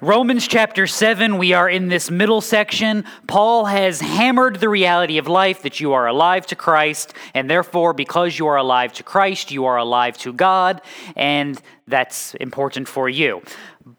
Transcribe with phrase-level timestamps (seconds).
[0.00, 3.04] Romans chapter 7, we are in this middle section.
[3.28, 7.92] Paul has hammered the reality of life that you are alive to Christ, and therefore,
[7.92, 10.82] because you are alive to Christ, you are alive to God,
[11.14, 13.40] and that's important for you.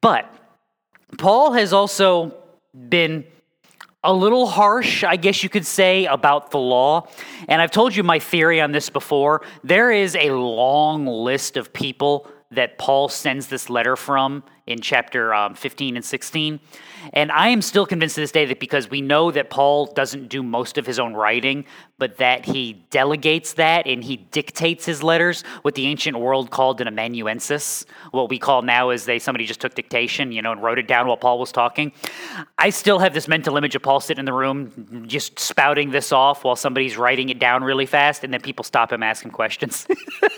[0.02, 0.30] But
[1.18, 2.36] Paul has also
[2.90, 3.24] been
[4.04, 7.08] a little harsh, I guess you could say, about the law.
[7.48, 9.44] And I've told you my theory on this before.
[9.64, 15.34] There is a long list of people that Paul sends this letter from in chapter
[15.34, 16.60] um, 15 and 16.
[17.14, 20.28] And I am still convinced to this day that because we know that Paul doesn't
[20.28, 21.66] do most of his own writing,
[21.98, 26.82] but that he delegates that and he dictates his letters, what the ancient world called
[26.82, 30.62] an amanuensis, what we call now is they somebody just took dictation, you know, and
[30.62, 31.94] wrote it down while Paul was talking.
[32.58, 36.12] I still have this mental image of Paul sitting in the room just spouting this
[36.12, 39.32] off while somebody's writing it down really fast, and then people stop him, ask him
[39.32, 39.88] questions.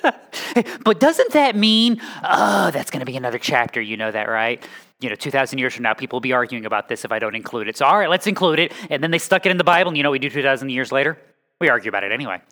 [0.83, 3.81] but doesn't that mean, oh, that's going to be another chapter?
[3.81, 4.63] You know that, right?
[4.99, 7.35] you know, 2,000 years from now, people will be arguing about this if I don't
[7.35, 7.77] include it.
[7.77, 8.73] So, all right, let's include it.
[8.89, 9.89] And then they stuck it in the Bible.
[9.89, 11.19] And you know what we do 2,000 years later?
[11.59, 12.41] We argue about it anyway.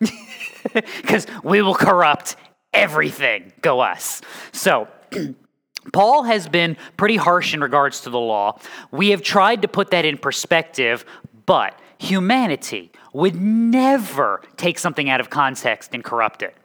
[0.72, 2.34] Because we will corrupt
[2.72, 3.52] everything.
[3.62, 4.20] Go us.
[4.52, 4.88] So,
[5.92, 8.58] Paul has been pretty harsh in regards to the law.
[8.90, 11.04] We have tried to put that in perspective,
[11.46, 16.56] but humanity would never take something out of context and corrupt it.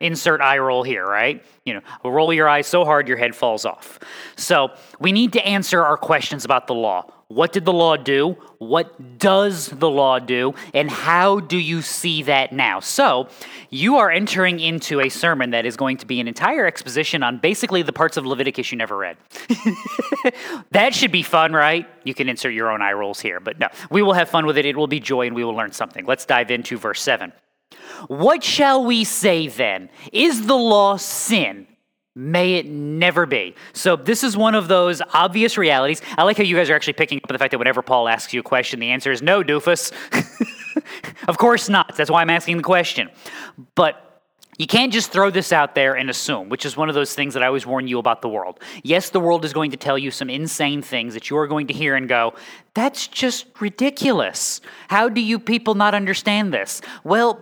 [0.00, 1.44] Insert eye roll here, right?
[1.64, 3.98] You know, roll your eyes so hard your head falls off.
[4.36, 7.10] So we need to answer our questions about the law.
[7.28, 8.36] What did the law do?
[8.58, 10.54] What does the law do?
[10.72, 12.78] And how do you see that now?
[12.78, 13.28] So,
[13.68, 17.38] you are entering into a sermon that is going to be an entire exposition on
[17.38, 19.16] basically the parts of Leviticus you never read.
[20.70, 21.88] that should be fun, right?
[22.04, 24.56] You can insert your own eye rolls here, but no, we will have fun with
[24.56, 24.64] it.
[24.64, 26.06] It will be joy and we will learn something.
[26.06, 27.32] Let's dive into verse 7.
[28.06, 29.88] What shall we say then?
[30.12, 31.66] Is the law sin?
[32.18, 33.54] May it never be.
[33.74, 36.00] So, this is one of those obvious realities.
[36.16, 38.08] I like how you guys are actually picking up on the fact that whenever Paul
[38.08, 39.92] asks you a question, the answer is no, doofus.
[41.28, 41.94] of course not.
[41.94, 43.10] That's why I'm asking the question.
[43.74, 44.22] But
[44.56, 47.34] you can't just throw this out there and assume, which is one of those things
[47.34, 48.60] that I always warn you about the world.
[48.82, 51.66] Yes, the world is going to tell you some insane things that you are going
[51.66, 52.32] to hear and go,
[52.72, 54.62] that's just ridiculous.
[54.88, 56.80] How do you people not understand this?
[57.04, 57.38] Well,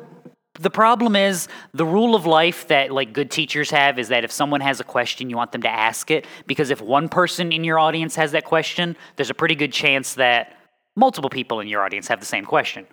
[0.61, 4.31] the problem is the rule of life that like good teachers have is that if
[4.31, 6.27] someone has a question you want them to ask it.
[6.47, 10.15] Because if one person in your audience has that question there's a pretty good chance
[10.15, 10.57] that
[10.97, 12.87] multiple people in your audience have the same question.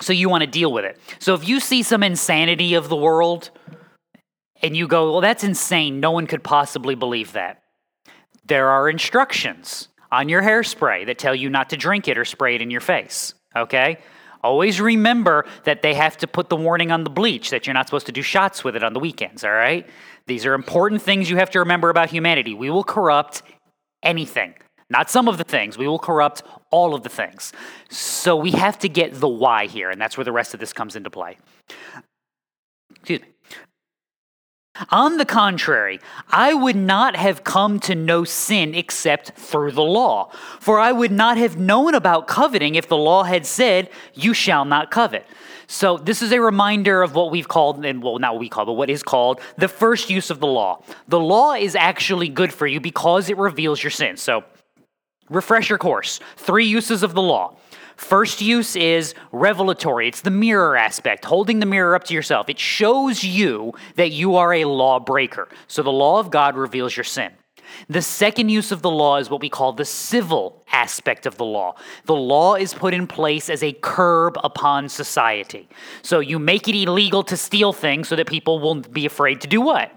[0.00, 0.98] So you want to deal with it.
[1.20, 3.50] So if you see some insanity of the world
[4.62, 6.00] and you go well that's insane.
[6.00, 7.62] No one could possibly believe that.
[8.44, 12.56] There are instructions on your hairspray that tell you not to drink it or spray
[12.56, 13.98] it in your face okay
[14.46, 17.86] Always remember that they have to put the warning on the bleach that you're not
[17.86, 19.84] supposed to do shots with it on the weekends, all right?
[20.26, 22.54] These are important things you have to remember about humanity.
[22.54, 23.42] We will corrupt
[24.04, 24.54] anything.
[24.88, 27.52] Not some of the things, we will corrupt all of the things.
[27.90, 30.72] So we have to get the why here, and that's where the rest of this
[30.72, 31.38] comes into play.
[32.94, 33.28] Excuse me.
[34.90, 36.00] On the contrary,
[36.30, 40.30] I would not have come to know sin except through the law.
[40.60, 44.64] For I would not have known about coveting if the law had said, You shall
[44.64, 45.26] not covet.
[45.68, 48.66] So, this is a reminder of what we've called, and well, not what we call,
[48.66, 50.82] but what is called the first use of the law.
[51.08, 54.16] The law is actually good for you because it reveals your sin.
[54.16, 54.44] So,
[55.28, 56.20] refresh your course.
[56.36, 57.56] Three uses of the law
[57.96, 60.08] First use is revelatory.
[60.08, 62.48] It's the mirror aspect, holding the mirror up to yourself.
[62.48, 65.48] It shows you that you are a lawbreaker.
[65.66, 67.32] So the law of God reveals your sin.
[67.88, 71.44] The second use of the law is what we call the civil aspect of the
[71.44, 71.74] law.
[72.04, 75.68] The law is put in place as a curb upon society.
[76.02, 79.48] So you make it illegal to steal things so that people won't be afraid to
[79.48, 79.90] do what?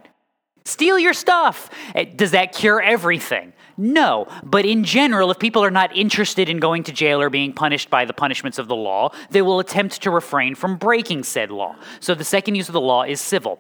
[0.66, 1.70] Steal your stuff.
[1.96, 3.54] Eh, does that cure everything?
[3.80, 4.28] No.
[4.44, 7.90] But in general, if people are not interested in going to jail or being punished
[7.90, 11.78] by the punishments of the law, they will attempt to refrain from breaking said law.
[12.02, 13.58] So the second use of the law is civil.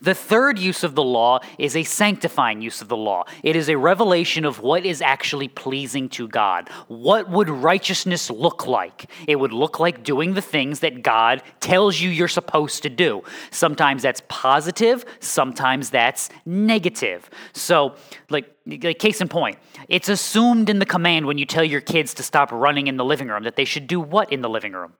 [0.00, 3.24] The third use of the law is a sanctifying use of the law.
[3.42, 6.68] It is a revelation of what is actually pleasing to God.
[6.88, 9.10] What would righteousness look like?
[9.26, 13.22] It would look like doing the things that God tells you you're supposed to do.
[13.50, 17.28] Sometimes that's positive, sometimes that's negative.
[17.52, 17.94] So,
[18.30, 19.58] like, like case in point,
[19.88, 23.04] it's assumed in the command when you tell your kids to stop running in the
[23.04, 24.94] living room that they should do what in the living room?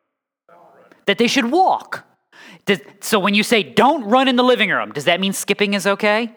[1.06, 2.04] That they should walk.
[2.66, 5.74] Does, so when you say don't run in the living room, does that mean skipping
[5.74, 6.34] is okay?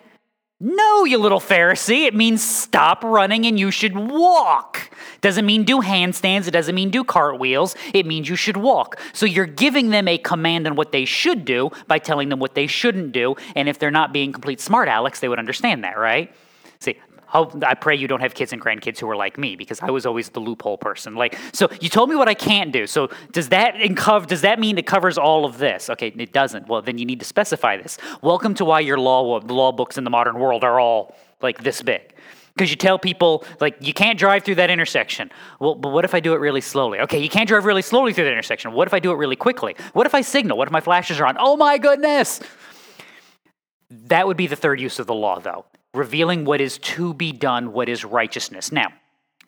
[0.61, 2.05] No, you little Pharisee.
[2.05, 4.91] It means stop running and you should walk.
[5.21, 6.47] Doesn't mean do handstands.
[6.47, 7.75] It doesn't mean do cartwheels.
[7.93, 8.99] It means you should walk.
[9.13, 12.55] So you're giving them a command on what they should do by telling them what
[12.55, 13.35] they shouldn't do.
[13.55, 16.35] And if they're not being complete smart Alex, they would understand that, right?
[16.81, 16.97] See,
[17.31, 20.05] I pray you don't have kids and grandkids who are like me because I was
[20.05, 21.15] always the loophole person.
[21.15, 22.87] Like, so you told me what I can't do.
[22.87, 25.89] So does that cover, does that mean it covers all of this?
[25.89, 26.67] Okay, it doesn't.
[26.67, 27.97] Well, then you need to specify this.
[28.21, 31.81] Welcome to why your law law books in the modern world are all like this
[31.81, 32.13] big.
[32.55, 35.31] Because you tell people, like, you can't drive through that intersection.
[35.59, 36.99] Well, but what if I do it really slowly?
[36.99, 38.73] Okay, you can't drive really slowly through that intersection.
[38.73, 39.75] What if I do it really quickly?
[39.93, 40.57] What if I signal?
[40.57, 41.37] What if my flashes are on?
[41.39, 42.41] Oh my goodness!
[43.89, 47.31] That would be the third use of the law, though revealing what is to be
[47.31, 48.71] done, what is righteousness.
[48.71, 48.89] Now,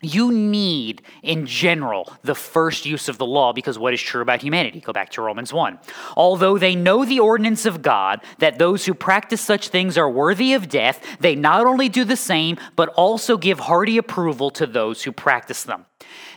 [0.02, 4.42] you need, in general, the first use of the law because what is true about
[4.42, 4.80] humanity?
[4.80, 5.78] Go back to Romans 1.
[6.18, 10.54] Although they know the ordinance of God, that those who practice such things are worthy
[10.54, 15.04] of death, they not only do the same, but also give hearty approval to those
[15.04, 15.86] who practice them.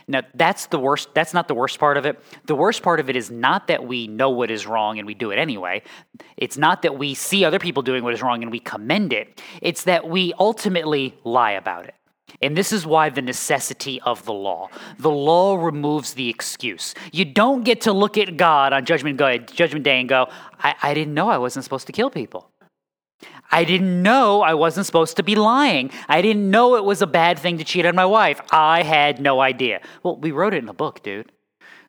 [0.07, 1.09] Now, that's the worst.
[1.15, 2.19] That's not the worst part of it.
[2.45, 5.15] The worst part of it is not that we know what is wrong and we
[5.15, 5.81] do it anyway.
[6.37, 9.41] It's not that we see other people doing what is wrong and we commend it.
[9.61, 11.95] It's that we ultimately lie about it.
[12.41, 14.69] And this is why the necessity of the law.
[14.99, 16.93] The law removes the excuse.
[17.11, 20.27] You don't get to look at God on judgment, day and go,
[20.59, 22.49] I, I didn't know I wasn't supposed to kill people.
[23.51, 25.91] I didn't know I wasn't supposed to be lying.
[26.09, 28.41] I didn't know it was a bad thing to cheat on my wife.
[28.51, 29.81] I had no idea.
[30.03, 31.31] Well, we wrote it in a book, dude.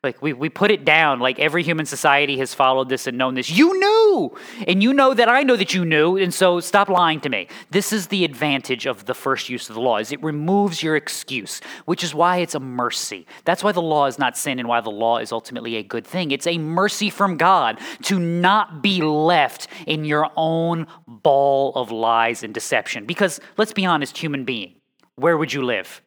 [0.07, 3.35] Like we, we put it down, like every human society has followed this and known
[3.35, 3.49] this.
[3.49, 4.37] You knew!
[4.65, 7.49] And you know that I know that you knew, and so stop lying to me.
[7.71, 10.95] This is the advantage of the first use of the law, is it removes your
[10.95, 13.27] excuse, which is why it's a mercy.
[13.43, 16.07] That's why the law is not sin and why the law is ultimately a good
[16.07, 16.31] thing.
[16.31, 22.43] It's a mercy from God to not be left in your own ball of lies
[22.43, 23.05] and deception.
[23.05, 24.75] Because let's be honest, human being,
[25.15, 26.01] where would you live?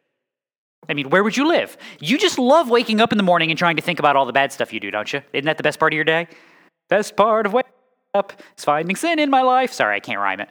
[0.89, 1.77] I mean, where would you live?
[2.01, 4.33] You just love waking up in the morning and trying to think about all the
[4.33, 5.23] bad stuff you do, don't you?
[5.33, 6.27] Isn't that the best part of your day?
[6.89, 7.73] Best part of waking
[8.15, 9.73] up is finding sin in my life.
[9.73, 10.49] Sorry, I can't rhyme it.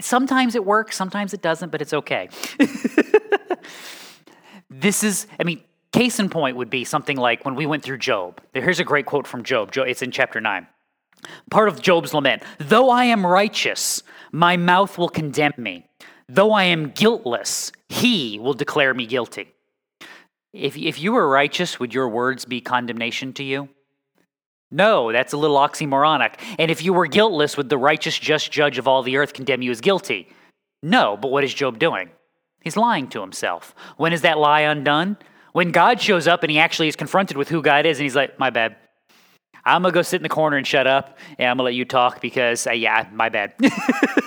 [0.00, 2.28] Sometimes it works, sometimes it doesn't, but it's okay.
[4.70, 7.98] this is, I mean, case in point would be something like when we went through
[7.98, 8.40] Job.
[8.52, 9.70] Here's a great quote from Job.
[9.74, 10.66] It's in chapter 9.
[11.50, 14.02] Part of Job's lament Though I am righteous,
[14.32, 15.87] my mouth will condemn me.
[16.28, 19.52] Though I am guiltless, he will declare me guilty.
[20.52, 23.68] If, if you were righteous, would your words be condemnation to you?
[24.70, 26.34] No, that's a little oxymoronic.
[26.58, 29.62] And if you were guiltless, would the righteous, just judge of all the earth condemn
[29.62, 30.28] you as guilty?
[30.82, 32.10] No, but what is Job doing?
[32.60, 33.74] He's lying to himself.
[33.96, 35.16] When is that lie undone?
[35.52, 38.16] When God shows up and he actually is confronted with who God is, and he's
[38.16, 38.76] like, My bad.
[39.64, 41.64] I'm going to go sit in the corner and shut up, and I'm going to
[41.64, 43.54] let you talk because, uh, yeah, my bad.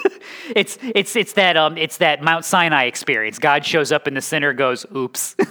[0.55, 3.39] it's it's it's that um it's that Mount Sinai experience.
[3.39, 5.35] God shows up in the center, goes, "Oops."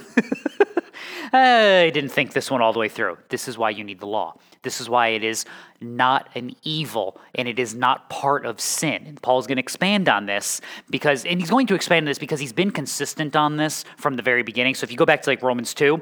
[1.33, 3.17] I didn't think this one all the way through.
[3.29, 4.35] This is why you need the law.
[4.63, 5.45] This is why it is
[5.79, 9.03] not an evil and it is not part of sin.
[9.07, 10.61] And Paul's going to expand on this
[10.91, 14.15] because, and he's going to expand on this because he's been consistent on this from
[14.15, 14.75] the very beginning.
[14.75, 15.99] So if you go back to like Romans 2,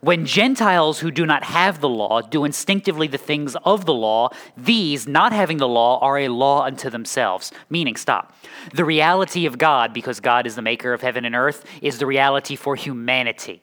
[0.00, 4.30] when Gentiles who do not have the law do instinctively the things of the law,
[4.56, 7.52] these, not having the law, are a law unto themselves.
[7.68, 8.34] Meaning, stop.
[8.74, 12.06] The reality of God, because God is the maker of heaven and earth, is the
[12.06, 13.62] reality for humanity.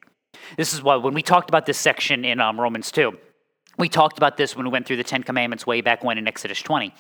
[0.56, 3.18] This is why when we talked about this section in um, Romans 2,
[3.78, 6.28] we talked about this when we went through the Ten Commandments way back when in
[6.28, 6.94] Exodus 20.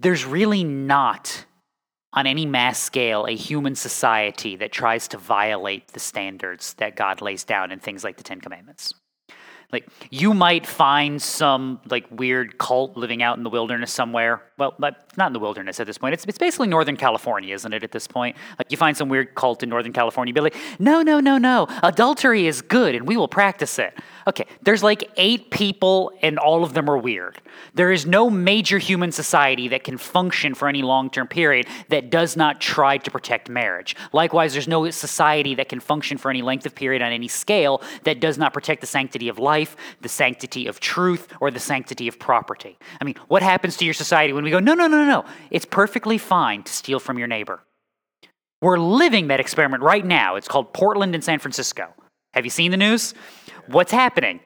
[0.00, 1.46] There's really not,
[2.12, 7.22] on any mass scale, a human society that tries to violate the standards that God
[7.22, 8.92] lays down in things like the Ten Commandments.
[9.72, 14.42] Like you might find some like weird cult living out in the wilderness somewhere.
[14.58, 14.74] Well,
[15.16, 16.14] not in the wilderness at this point.
[16.14, 17.82] It's, it's basically Northern California, isn't it?
[17.82, 20.56] At this point, like you find some weird cult in Northern California, you'd be like,
[20.78, 21.66] no, no, no, no.
[21.82, 23.98] Adultery is good, and we will practice it.
[24.26, 27.40] Okay, there's like eight people, and all of them are weird.
[27.74, 32.10] There is no major human society that can function for any long term period that
[32.10, 33.96] does not try to protect marriage.
[34.12, 37.82] Likewise, there's no society that can function for any length of period on any scale
[38.04, 42.08] that does not protect the sanctity of life, the sanctity of truth, or the sanctity
[42.08, 42.78] of property.
[43.00, 45.64] I mean, what happens to your society when we go, no, no, no, no, it's
[45.64, 47.60] perfectly fine to steal from your neighbor?
[48.60, 50.36] We're living that experiment right now.
[50.36, 51.88] It's called Portland and San Francisco.
[52.32, 53.14] Have you seen the news?
[53.66, 54.40] What's happening?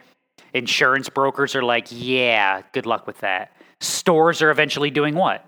[0.54, 3.52] Insurance brokers are like, yeah, good luck with that.
[3.80, 5.44] Stores are eventually doing what?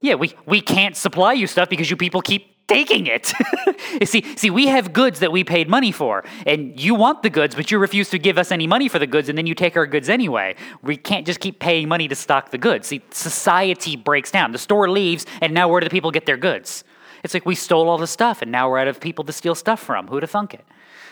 [0.00, 3.32] Yeah, we, we can't supply you stuff because you people keep taking it.
[4.08, 7.54] see, see, we have goods that we paid money for, and you want the goods,
[7.54, 9.76] but you refuse to give us any money for the goods, and then you take
[9.76, 10.54] our goods anyway.
[10.82, 12.86] We can't just keep paying money to stock the goods.
[12.88, 14.52] See, society breaks down.
[14.52, 16.84] The store leaves, and now where do the people get their goods?
[17.24, 19.54] It's like we stole all the stuff, and now we're out of people to steal
[19.54, 20.06] stuff from.
[20.06, 20.64] Who'd have thunk it?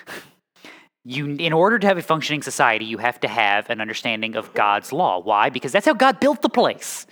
[1.05, 4.53] you in order to have a functioning society you have to have an understanding of
[4.53, 7.07] god's law why because that's how god built the place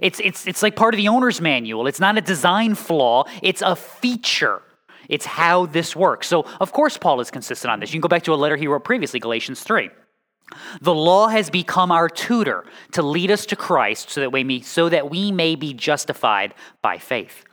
[0.00, 1.86] It's, it's, it's like part of the owner's manual.
[1.86, 4.62] It's not a design flaw, it's a feature.
[5.08, 6.28] It's how this works.
[6.28, 7.90] So, of course, Paul is consistent on this.
[7.90, 9.90] You can go back to a letter he wrote previously, Galatians 3.
[10.80, 14.60] The law has become our tutor to lead us to Christ so that we may,
[14.60, 17.44] so that we may be justified by faith.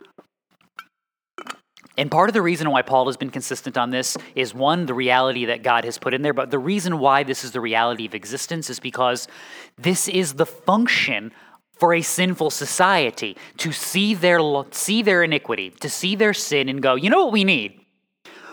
[1.96, 4.94] And part of the reason why Paul has been consistent on this is one, the
[4.94, 8.06] reality that God has put in there, but the reason why this is the reality
[8.06, 9.28] of existence is because
[9.76, 11.32] this is the function
[11.80, 14.38] for a sinful society to see their,
[14.70, 17.80] see their iniquity, to see their sin and go, you know what we need?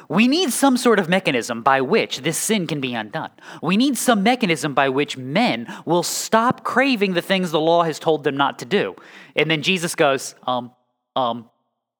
[0.09, 3.31] We need some sort of mechanism by which this sin can be undone.
[3.61, 7.99] We need some mechanism by which men will stop craving the things the law has
[7.99, 8.95] told them not to do.
[9.35, 10.71] And then Jesus goes, um,
[11.17, 11.49] um,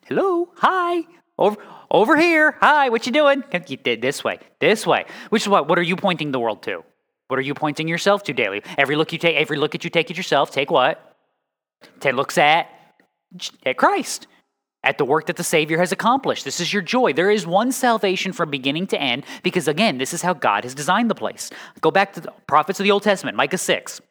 [0.06, 1.04] hello, hi,
[1.38, 1.58] over,
[1.92, 3.44] over here, hi, what you doing?
[3.84, 5.06] This way, this way.
[5.30, 5.68] Which is what?
[5.68, 6.86] What are you pointing the world to?
[7.28, 8.64] What are you pointing yourself to daily?
[8.78, 11.07] Every look you take, every look at you take at yourself, take what?
[12.00, 12.70] Ten looks at
[13.66, 14.28] at Christ
[14.84, 16.46] at the work that the Savior has accomplished.
[16.46, 17.12] This is your joy.
[17.12, 20.74] There is one salvation from beginning to end because, again, this is how God has
[20.74, 21.50] designed the place.
[21.82, 24.02] Go back to the prophets of the Old Testament, Micah 6.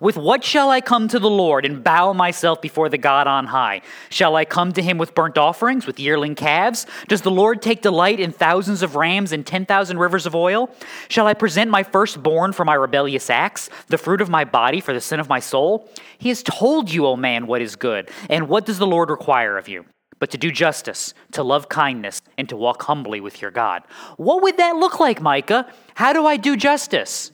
[0.00, 3.46] With what shall I come to the Lord and bow myself before the God on
[3.46, 3.82] high?
[4.10, 6.86] Shall I come to him with burnt offerings, with yearling calves?
[7.08, 10.70] Does the Lord take delight in thousands of rams and 10,000 rivers of oil?
[11.08, 14.92] Shall I present my firstborn for my rebellious acts, the fruit of my body for
[14.92, 15.90] the sin of my soul?
[16.18, 18.10] He has told you, O man, what is good.
[18.30, 19.84] And what does the Lord require of you?
[20.18, 23.82] But to do justice, to love kindness, and to walk humbly with your God.
[24.16, 25.70] What would that look like, Micah?
[25.94, 27.32] How do I do justice?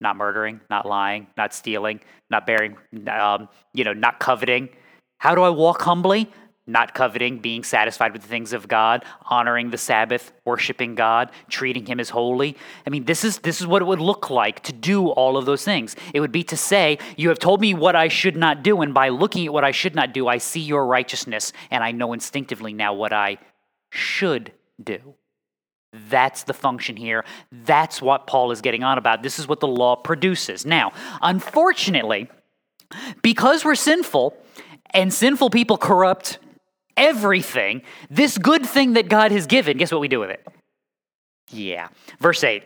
[0.00, 2.00] Not murdering, not lying, not stealing,
[2.30, 2.76] not bearing,
[3.08, 4.68] um, you know, not coveting.
[5.18, 6.30] How do I walk humbly?
[6.66, 11.86] Not coveting, being satisfied with the things of God, honoring the Sabbath, worshiping God, treating
[11.86, 12.58] Him as holy.
[12.86, 15.46] I mean, this is this is what it would look like to do all of
[15.46, 15.96] those things.
[16.12, 18.92] It would be to say, "You have told me what I should not do, and
[18.92, 22.12] by looking at what I should not do, I see Your righteousness, and I know
[22.12, 23.38] instinctively now what I
[23.90, 24.52] should
[24.82, 25.14] do."
[25.92, 27.24] That's the function here.
[27.50, 29.22] That's what Paul is getting on about.
[29.22, 30.66] This is what the law produces.
[30.66, 30.92] Now,
[31.22, 32.28] unfortunately,
[33.22, 34.36] because we're sinful
[34.90, 36.38] and sinful people corrupt
[36.96, 40.46] everything, this good thing that God has given, guess what we do with it?
[41.50, 41.88] Yeah.
[42.20, 42.64] Verse 8.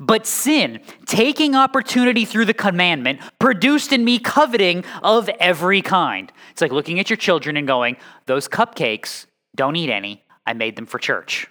[0.00, 6.32] But sin, taking opportunity through the commandment, produced in me coveting of every kind.
[6.50, 10.24] It's like looking at your children and going, Those cupcakes, don't eat any.
[10.48, 11.46] I made them for church.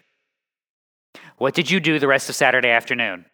[1.38, 3.25] What did you do the rest of Saturday afternoon?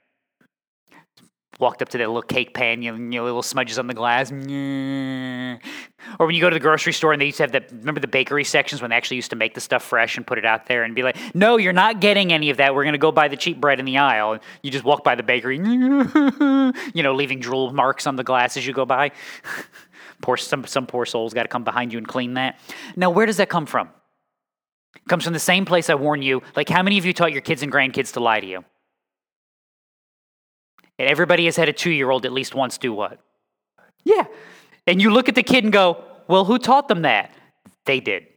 [1.58, 4.30] Walked up to that little cake pan, you know, little smudges on the glass.
[4.30, 8.02] Or when you go to the grocery store and they used to have that, remember
[8.02, 10.44] the bakery sections when they actually used to make the stuff fresh and put it
[10.44, 12.76] out there and be like, no, you're not getting any of that.
[12.76, 14.40] We're going to go buy the cheap bread in the aisle.
[14.64, 15.58] You just walk by the bakery,
[16.94, 19.12] you know, leaving drool marks on the glass as you go by.
[20.22, 22.60] poor, some, some poor soul's got to come behind you and clean that.
[22.98, 23.88] Now, where does that come from?
[25.08, 26.42] Comes from the same place I warn you.
[26.56, 28.64] Like, how many of you taught your kids and grandkids to lie to you?
[31.00, 33.20] And everybody has had a two year old at least once do what?
[34.04, 34.26] Yeah.
[34.86, 37.34] And you look at the kid and go, well, who taught them that?
[37.86, 38.28] They did.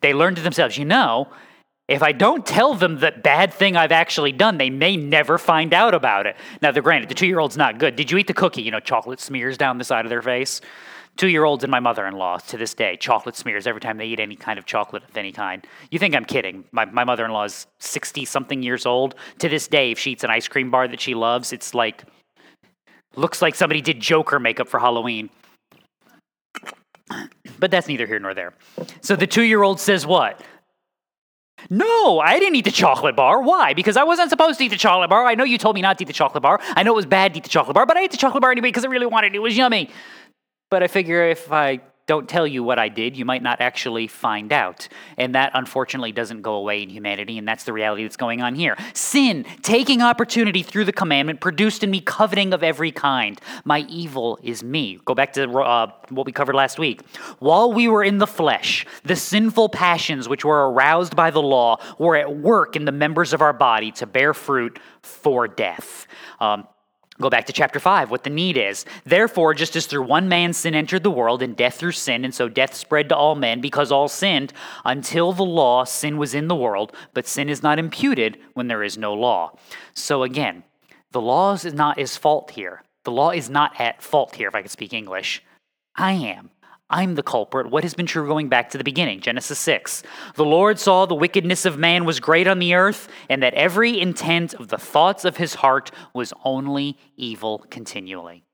[0.00, 1.28] They learned it themselves, you know,
[1.88, 5.74] if I don't tell them the bad thing I've actually done, they may never find
[5.74, 6.36] out about it.
[6.62, 7.96] Now, granted, the two year old's not good.
[7.96, 8.62] Did you eat the cookie?
[8.62, 10.60] You know, chocolate smears down the side of their face.
[11.16, 13.98] Two year olds and my mother in law to this day, chocolate smears every time
[13.98, 15.66] they eat any kind of chocolate of any kind.
[15.90, 16.64] You think I'm kidding.
[16.72, 19.14] My, my mother in law is 60 something years old.
[19.40, 22.04] To this day, if she eats an ice cream bar that she loves, it's like,
[23.14, 25.28] looks like somebody did Joker makeup for Halloween.
[27.58, 28.54] But that's neither here nor there.
[29.02, 30.40] So the two year old says, What?
[31.70, 33.40] No, I didn't eat the chocolate bar.
[33.40, 33.72] Why?
[33.74, 35.24] Because I wasn't supposed to eat the chocolate bar.
[35.26, 36.58] I know you told me not to eat the chocolate bar.
[36.62, 38.40] I know it was bad to eat the chocolate bar, but I ate the chocolate
[38.40, 39.36] bar anyway because I really wanted it.
[39.36, 39.90] It was yummy.
[40.72, 44.06] But I figure if I don't tell you what I did, you might not actually
[44.06, 44.88] find out.
[45.18, 48.54] And that unfortunately doesn't go away in humanity, and that's the reality that's going on
[48.54, 48.78] here.
[48.94, 53.38] Sin, taking opportunity through the commandment, produced in me coveting of every kind.
[53.66, 54.98] My evil is me.
[55.04, 57.02] Go back to uh, what we covered last week.
[57.38, 61.76] While we were in the flesh, the sinful passions which were aroused by the law
[61.98, 66.06] were at work in the members of our body to bear fruit for death.
[66.40, 66.66] Um,
[67.20, 68.86] Go back to chapter 5, what the need is.
[69.04, 72.34] Therefore, just as through one man sin entered the world, and death through sin, and
[72.34, 74.52] so death spread to all men because all sinned,
[74.84, 78.82] until the law, sin was in the world, but sin is not imputed when there
[78.82, 79.52] is no law.
[79.94, 80.64] So again,
[81.10, 82.82] the law is not his fault here.
[83.04, 85.42] The law is not at fault here, if I could speak English.
[85.94, 86.50] I am.
[86.92, 87.70] I'm the culprit.
[87.70, 89.20] What has been true going back to the beginning?
[89.20, 90.02] Genesis 6.
[90.34, 93.98] The Lord saw the wickedness of man was great on the earth, and that every
[93.98, 98.44] intent of the thoughts of his heart was only evil continually.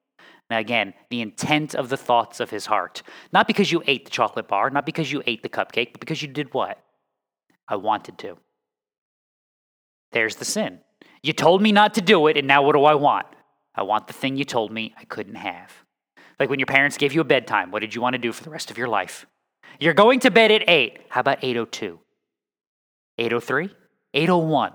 [0.49, 3.03] Now, again, the intent of the thoughts of his heart.
[3.33, 6.23] Not because you ate the chocolate bar, not because you ate the cupcake, but because
[6.23, 6.79] you did what?
[7.67, 8.39] I wanted to.
[10.13, 10.79] There's the sin.
[11.23, 13.27] You told me not to do it, and now what do I want?
[13.75, 15.73] I want the thing you told me I couldn't have.
[16.39, 18.45] Like when your parents gave you a bedtime, what did you want to do for
[18.45, 19.27] the rest of your life?
[19.81, 21.01] You're going to bed at 8.
[21.09, 21.99] How about 8.02?
[23.19, 23.71] 8.03?
[24.15, 24.75] 8.01?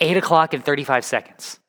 [0.00, 1.60] 8 o'clock and 35 seconds.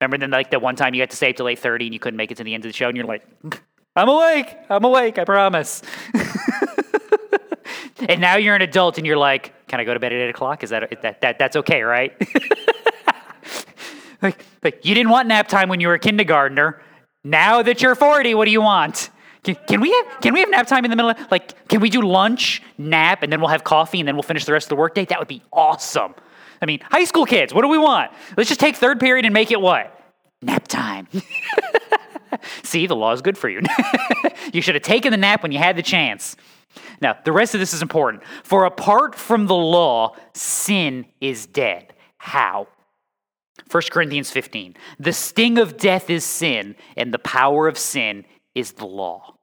[0.00, 2.00] Remember then like the one time you had to stay up till 8.30 and you
[2.00, 3.26] couldn't make it to the end of the show and you're like,
[3.96, 4.56] I'm awake.
[4.68, 5.18] I'm awake.
[5.18, 5.82] I promise.
[8.08, 10.30] and now you're an adult and you're like, can I go to bed at 8
[10.30, 10.62] o'clock?
[10.62, 12.12] Is that, that, that that's okay, right?
[14.22, 16.82] like, like, you didn't want nap time when you were a kindergartner.
[17.26, 19.10] Now that you're 40, what do you want?
[19.42, 21.10] Can, can, we have can we have nap time in the middle?
[21.10, 24.22] Of, like, can we do lunch, nap, and then we'll have coffee, and then we'll
[24.22, 25.04] finish the rest of the workday?
[25.06, 26.14] That would be awesome.
[26.62, 28.12] I mean, high school kids, what do we want?
[28.36, 30.00] Let's just take third period and make it what?
[30.40, 31.08] Nap time.
[32.62, 33.60] See, the law is good for you.
[34.52, 36.36] you should have taken the nap when you had the chance.
[37.00, 38.22] Now, the rest of this is important.
[38.44, 41.92] For apart from the law, sin is dead.
[42.18, 42.68] How?
[43.70, 44.76] 1 Corinthians 15.
[44.98, 49.34] The sting of death is sin, and the power of sin is the law.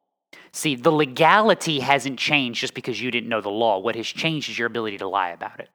[0.52, 3.80] See, the legality hasn't changed just because you didn't know the law.
[3.80, 5.70] What has changed is your ability to lie about it.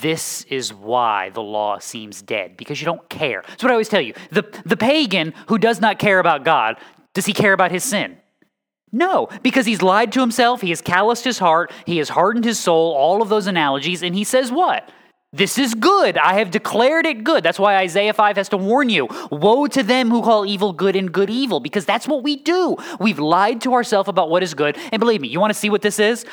[0.00, 3.42] This is why the law seems dead, because you don't care.
[3.46, 4.14] That's what I always tell you.
[4.30, 6.76] The, the pagan who does not care about God,
[7.14, 8.18] does he care about his sin?
[8.92, 12.58] No, because he's lied to himself, he has calloused his heart, he has hardened his
[12.58, 14.90] soul, all of those analogies, and he says what?
[15.32, 16.18] This is good.
[16.18, 17.44] I have declared it good.
[17.44, 20.96] That's why Isaiah 5 has to warn you Woe to them who call evil good
[20.96, 22.76] and good evil, because that's what we do.
[22.98, 24.76] We've lied to ourselves about what is good.
[24.90, 26.24] And believe me, you want to see what this is?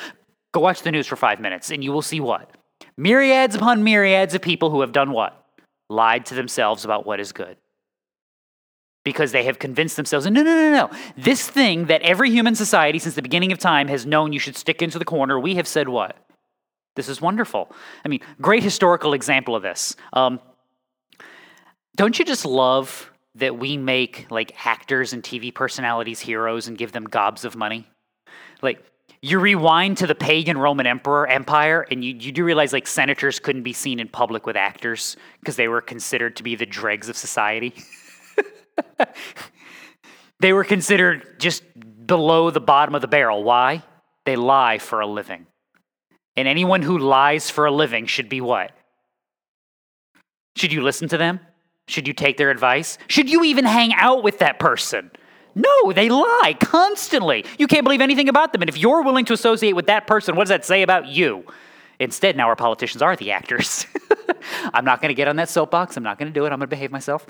[0.52, 2.50] Go watch the news for five minutes, and you will see what?
[2.98, 5.46] Myriads upon myriads of people who have done what?
[5.90, 7.58] Lied to themselves about what is good.
[9.06, 10.90] Because they have convinced themselves, no, no, no, no.
[11.16, 14.58] This thing that every human society since the beginning of time has known you should
[14.58, 16.18] stick into the corner, we have said what?
[16.98, 17.72] This is wonderful.
[18.04, 19.96] I mean, great historical example of this.
[20.14, 20.40] Um,
[21.96, 26.92] don't you just love that we make like actors and TV personalities heroes and give
[26.92, 27.88] them gobs of money?
[28.64, 28.84] Like,
[29.22, 33.40] you rewind to the pagan Roman emperor empire, and you, you do realize like senators
[33.40, 37.10] couldn't be seen in public with actors because they were considered to be the dregs
[37.10, 37.76] of society.
[40.40, 41.62] they were considered just
[42.08, 43.44] below the bottom of the barrel.
[43.44, 43.84] Why?
[44.26, 45.46] They lie for a living.
[46.38, 48.72] And anyone who lies for a living should be what?
[50.56, 51.40] Should you listen to them?
[51.88, 52.98] Should you take their advice?
[53.08, 55.12] Should you even hang out with that person?
[55.56, 57.44] No, they lie constantly.
[57.58, 58.62] You can't believe anything about them.
[58.62, 61.44] And if you're willing to associate with that person, what does that say about you?
[62.00, 63.88] Instead, now our politicians are the actors.
[64.74, 65.98] I'm not going to get on that soapbox.
[65.98, 66.50] I'm not going to do it.
[66.50, 67.26] I'm going to behave myself.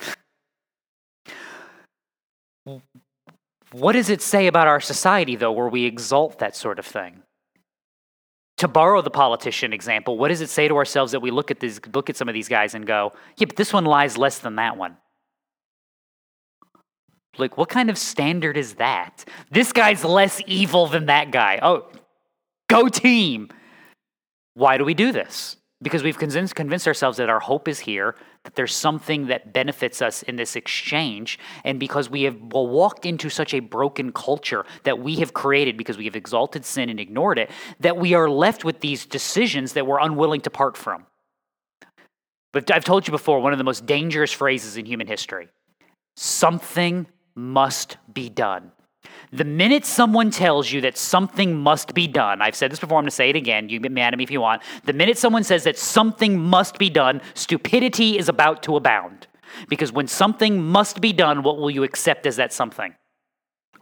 [3.71, 7.23] What does it say about our society, though, where we exalt that sort of thing?
[8.57, 11.59] To borrow the politician example, what does it say to ourselves that we look at
[11.59, 14.39] these, look at some of these guys and go, yeah, but this one lies less
[14.39, 14.97] than that one?
[17.37, 19.25] Like, what kind of standard is that?
[19.51, 21.59] This guy's less evil than that guy.
[21.61, 21.87] Oh,
[22.67, 23.49] go team.
[24.55, 25.55] Why do we do this?
[25.79, 28.15] Because we've convinced, convinced ourselves that our hope is here,
[28.47, 33.29] that there's something that benefits us in this exchange, and because we have walked into
[33.29, 37.37] such a broken culture that we have created because we have exalted sin and ignored
[37.37, 41.05] it, that we are left with these decisions that we're unwilling to part from.
[42.53, 45.49] But I've told you before, one of the most dangerous phrases in human history
[46.15, 47.05] something
[47.35, 48.71] must be done.
[49.31, 53.03] The minute someone tells you that something must be done, I've said this before, I'm
[53.03, 53.67] going to say it again.
[53.67, 54.61] You get mad at me if you want.
[54.85, 59.27] The minute someone says that something must be done, stupidity is about to abound.
[59.67, 62.95] Because when something must be done, what will you accept as that something?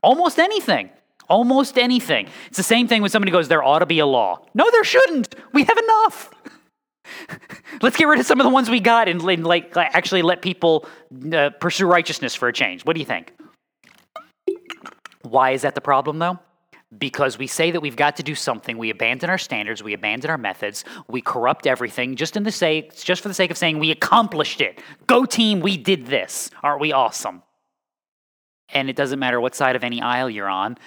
[0.01, 0.89] Almost anything.
[1.29, 2.27] Almost anything.
[2.47, 4.45] It's the same thing when somebody goes, there ought to be a law.
[4.53, 5.35] No, there shouldn't.
[5.53, 6.31] We have enough.
[7.81, 10.87] Let's get rid of some of the ones we got and, like actually let people
[11.33, 12.83] uh, pursue righteousness for a change.
[12.85, 13.33] What do you think?
[15.25, 16.39] Why is that the problem, though?
[16.97, 20.29] Because we say that we've got to do something, we abandon our standards, we abandon
[20.29, 23.79] our methods, we corrupt everything just in the sake, just for the sake of saying
[23.79, 24.79] we accomplished it.
[25.07, 26.51] Go team, we did this.
[26.61, 27.41] Aren't we awesome?
[28.69, 30.77] And it doesn't matter what side of any aisle you're on.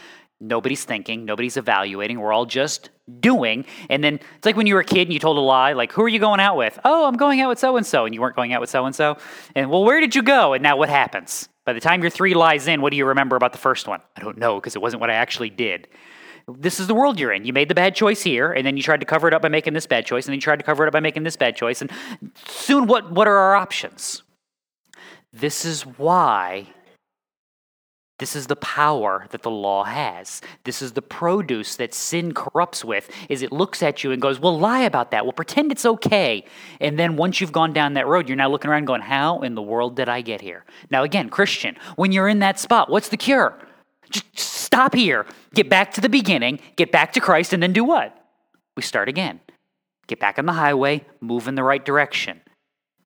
[0.40, 2.20] Nobody's thinking, nobody's evaluating.
[2.20, 3.64] We're all just doing.
[3.90, 5.92] And then it's like when you were a kid and you told a lie, like,
[5.92, 6.78] who are you going out with?
[6.84, 8.04] Oh, I'm going out with so and so.
[8.04, 9.18] And you weren't going out with so and so.
[9.56, 10.52] And well, where did you go?
[10.52, 11.48] And now what happens?
[11.68, 14.00] By the time your three lies in, what do you remember about the first one?
[14.16, 15.86] I don't know because it wasn't what I actually did.
[16.48, 17.44] This is the world you're in.
[17.44, 19.50] You made the bad choice here, and then you tried to cover it up by
[19.50, 21.36] making this bad choice, and then you tried to cover it up by making this
[21.36, 21.82] bad choice.
[21.82, 21.90] And
[22.46, 24.22] soon, what, what are our options?
[25.30, 26.68] This is why
[28.18, 30.40] This is the power that the law has.
[30.64, 34.40] This is the produce that sin corrupts with is it looks at you and goes,
[34.40, 35.24] "Well, lie about that.
[35.24, 36.44] Well, pretend it's okay."
[36.80, 39.54] And then once you've gone down that road, you're now looking around going, "How in
[39.54, 43.08] the world did I get here?" Now again, Christian, when you're in that spot, what's
[43.08, 43.56] the cure?
[44.10, 45.24] Just stop here.
[45.54, 48.16] Get back to the beginning, get back to Christ and then do what?
[48.76, 49.40] We start again.
[50.08, 52.40] Get back on the highway, move in the right direction.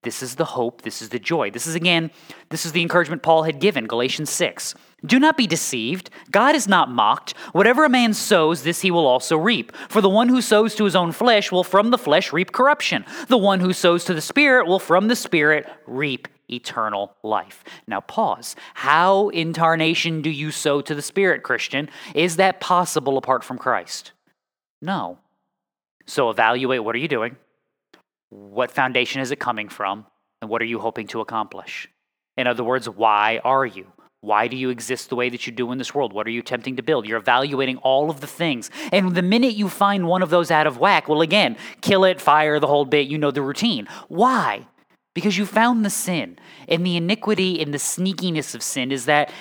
[0.02, 1.50] This is the hope, this is the joy.
[1.50, 2.10] This is again,
[2.48, 4.74] this is the encouragement Paul had given, Galatians 6.
[5.04, 6.10] Do not be deceived.
[6.30, 7.36] God is not mocked.
[7.52, 9.72] Whatever a man sows, this he will also reap.
[9.88, 13.04] For the one who sows to his own flesh will from the flesh reap corruption.
[13.28, 17.64] The one who sows to the Spirit will from the Spirit reap eternal life.
[17.86, 18.54] Now, pause.
[18.74, 21.88] How in tarnation do you sow to the Spirit, Christian?
[22.14, 24.12] Is that possible apart from Christ?
[24.80, 25.18] No.
[26.06, 27.36] So, evaluate what are you doing?
[28.28, 30.06] What foundation is it coming from?
[30.40, 31.88] And what are you hoping to accomplish?
[32.36, 33.86] In other words, why are you?
[34.22, 36.12] Why do you exist the way that you do in this world?
[36.12, 37.08] What are you attempting to build?
[37.08, 38.70] You're evaluating all of the things.
[38.92, 42.20] And the minute you find one of those out of whack, well, again, kill it,
[42.20, 43.08] fire the whole bit.
[43.08, 43.88] You know the routine.
[44.06, 44.68] Why?
[45.12, 46.38] Because you found the sin.
[46.68, 49.32] And the iniquity and the sneakiness of sin is that,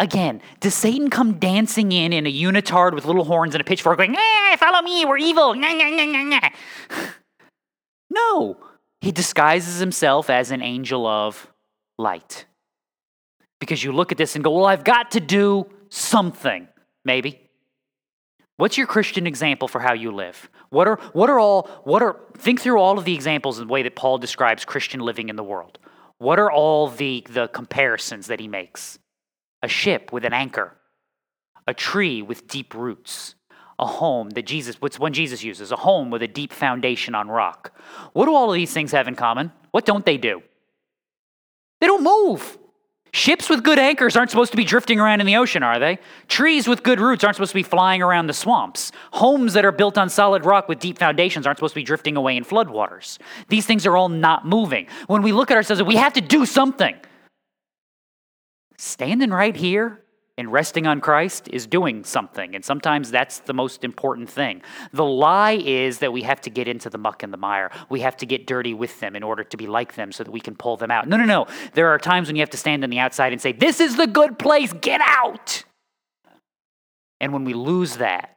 [0.00, 3.98] again, does Satan come dancing in in a unitard with little horns and a pitchfork
[3.98, 5.54] going, eh, follow me, we're evil.
[8.14, 8.58] No.
[9.00, 11.50] He disguises himself as an angel of
[11.98, 12.44] light.
[13.62, 16.66] Because you look at this and go, well, I've got to do something,
[17.04, 17.48] maybe.
[18.56, 20.50] What's your Christian example for how you live?
[20.70, 23.72] What are, what are all, what are, think through all of the examples in the
[23.72, 25.78] way that Paul describes Christian living in the world.
[26.18, 28.98] What are all the, the comparisons that he makes?
[29.62, 30.76] A ship with an anchor,
[31.68, 33.36] a tree with deep roots,
[33.78, 37.28] a home that Jesus, what's one Jesus uses, a home with a deep foundation on
[37.28, 37.80] rock.
[38.12, 39.52] What do all of these things have in common?
[39.70, 40.42] What don't they do?
[41.80, 42.58] They don't move.
[43.14, 45.98] Ships with good anchors aren't supposed to be drifting around in the ocean, are they?
[46.28, 48.90] Trees with good roots aren't supposed to be flying around the swamps.
[49.12, 52.16] Homes that are built on solid rock with deep foundations aren't supposed to be drifting
[52.16, 53.18] away in floodwaters.
[53.48, 54.86] These things are all not moving.
[55.08, 56.96] When we look at ourselves, we have to do something.
[58.78, 60.01] Standing right here
[60.38, 62.54] and resting on Christ is doing something.
[62.54, 64.62] And sometimes that's the most important thing.
[64.92, 67.70] The lie is that we have to get into the muck and the mire.
[67.90, 70.30] We have to get dirty with them in order to be like them so that
[70.30, 71.06] we can pull them out.
[71.06, 71.46] No, no, no.
[71.74, 73.96] There are times when you have to stand on the outside and say, This is
[73.96, 75.64] the good place, get out.
[77.20, 78.36] And when we lose that,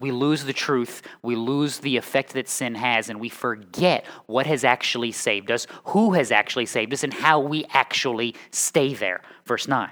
[0.00, 4.46] we lose the truth, we lose the effect that sin has, and we forget what
[4.46, 9.20] has actually saved us, who has actually saved us, and how we actually stay there.
[9.46, 9.90] Verse 9.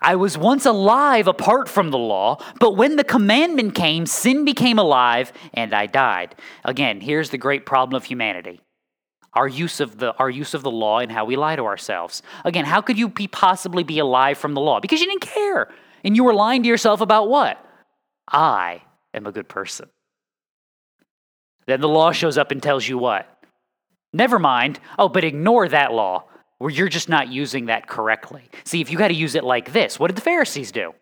[0.00, 4.78] I was once alive apart from the law, but when the commandment came, sin became
[4.78, 6.34] alive and I died.
[6.64, 8.60] Again, here's the great problem of humanity.
[9.34, 12.22] Our use of the our use of the law and how we lie to ourselves.
[12.44, 14.80] Again, how could you be possibly be alive from the law?
[14.80, 15.68] Because you didn't care.
[16.04, 17.62] And you were lying to yourself about what?
[18.30, 19.88] I am a good person.
[21.66, 23.28] Then the law shows up and tells you what?
[24.12, 24.80] Never mind.
[24.98, 26.24] Oh, but ignore that law
[26.58, 28.48] where you're just not using that correctly.
[28.64, 30.94] See, if you got to use it like this, what did the Pharisees do?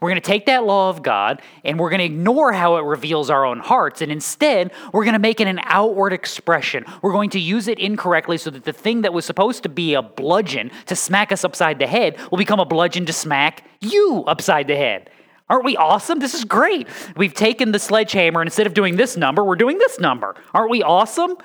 [0.00, 2.84] We're going to take that law of God and we're going to ignore how it
[2.84, 4.00] reveals our own hearts.
[4.00, 6.86] And instead, we're going to make it an outward expression.
[7.02, 9.92] We're going to use it incorrectly so that the thing that was supposed to be
[9.92, 14.24] a bludgeon to smack us upside the head will become a bludgeon to smack you
[14.26, 15.10] upside the head.
[15.50, 16.18] Aren't we awesome?
[16.18, 16.88] This is great.
[17.16, 20.34] We've taken the sledgehammer and instead of doing this number, we're doing this number.
[20.54, 21.36] Aren't we awesome?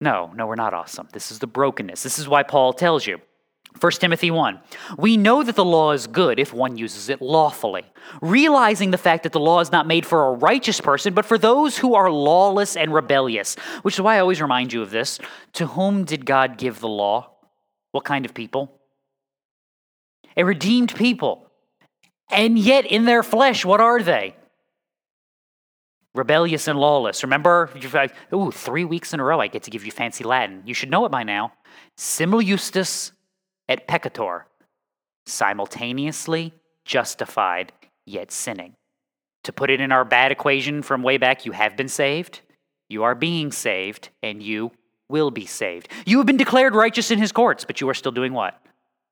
[0.00, 1.08] No, no, we're not awesome.
[1.12, 2.02] This is the brokenness.
[2.02, 3.20] This is why Paul tells you.
[3.80, 4.58] 1 Timothy 1.
[4.96, 7.84] We know that the law is good if one uses it lawfully,
[8.22, 11.36] realizing the fact that the law is not made for a righteous person, but for
[11.36, 13.54] those who are lawless and rebellious.
[13.82, 15.18] Which is why I always remind you of this.
[15.54, 17.32] To whom did God give the law?
[17.92, 18.80] What kind of people?
[20.36, 21.50] A redeemed people.
[22.30, 24.36] And yet, in their flesh, what are they?
[26.16, 27.22] Rebellious and lawless.
[27.22, 27.70] Remember,
[28.32, 30.62] ooh, three weeks in a row I get to give you fancy Latin.
[30.64, 31.52] You should know it by now.
[31.96, 33.12] Simul justus
[33.68, 34.42] et peccator,
[35.26, 36.52] simultaneously
[36.84, 37.72] justified
[38.04, 38.74] yet sinning.
[39.44, 42.40] To put it in our bad equation from way back, you have been saved,
[42.88, 44.72] you are being saved, and you
[45.08, 45.88] will be saved.
[46.04, 48.60] You have been declared righteous in his courts, but you are still doing what?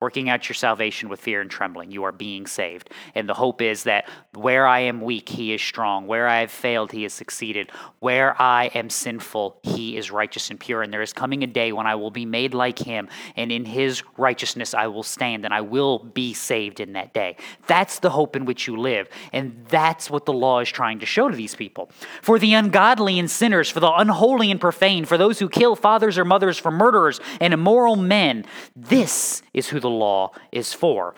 [0.04, 1.90] Working out your salvation with fear and trembling.
[1.90, 2.90] You are being saved.
[3.14, 6.06] And the hope is that where I am weak, he is strong.
[6.06, 7.70] Where I have failed, he has succeeded.
[8.00, 10.82] Where I am sinful, he is righteous and pure.
[10.82, 13.64] And there is coming a day when I will be made like him, and in
[13.64, 17.36] his righteousness I will stand, and I will be saved in that day.
[17.66, 19.08] That's the hope in which you live.
[19.32, 21.88] And that's what the law is trying to show to these people.
[22.20, 26.18] For the ungodly and sinners, for the unholy and profane, for those who kill fathers
[26.18, 28.44] or mothers, for murderers and immoral men,
[28.76, 31.14] this is who the law is for.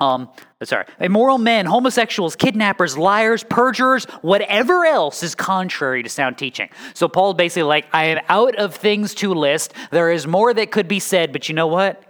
[0.00, 0.28] Um,
[0.62, 6.68] sorry, immoral men, homosexuals, kidnappers, liars, perjurers, whatever else is contrary to sound teaching.
[6.94, 9.74] So Paul basically like, I am out of things to list.
[9.90, 12.02] There is more that could be said, but you know what?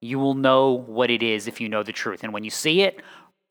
[0.00, 2.22] You will know what it is if you know the truth.
[2.22, 3.02] And when you see it,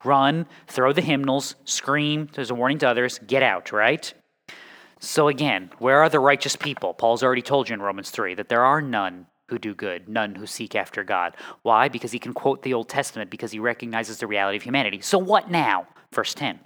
[0.02, 2.28] run, throw the hymnals, scream.
[2.32, 3.18] There's a warning to others.
[3.26, 4.12] Get out, right?
[5.00, 6.94] So again, where are the righteous people?
[6.94, 10.34] Paul's already told you in Romans 3 that there are none who do good, none
[10.34, 11.36] who seek after God.
[11.62, 11.88] Why?
[11.88, 15.00] Because he can quote the Old Testament because he recognizes the reality of humanity.
[15.00, 15.86] So what now?
[16.12, 16.60] Verse 10.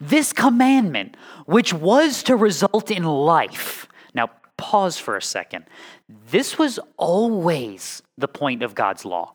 [0.00, 3.86] This commandment, which was to result in life.
[4.14, 5.64] Now, pause for a second.
[6.30, 9.34] This was always the point of God's law.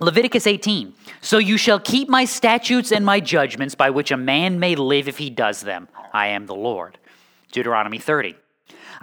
[0.00, 0.94] Leviticus 18.
[1.20, 5.08] So you shall keep my statutes and my judgments by which a man may live
[5.08, 5.88] if he does them.
[6.12, 6.98] I am the Lord.
[7.50, 8.36] Deuteronomy 30.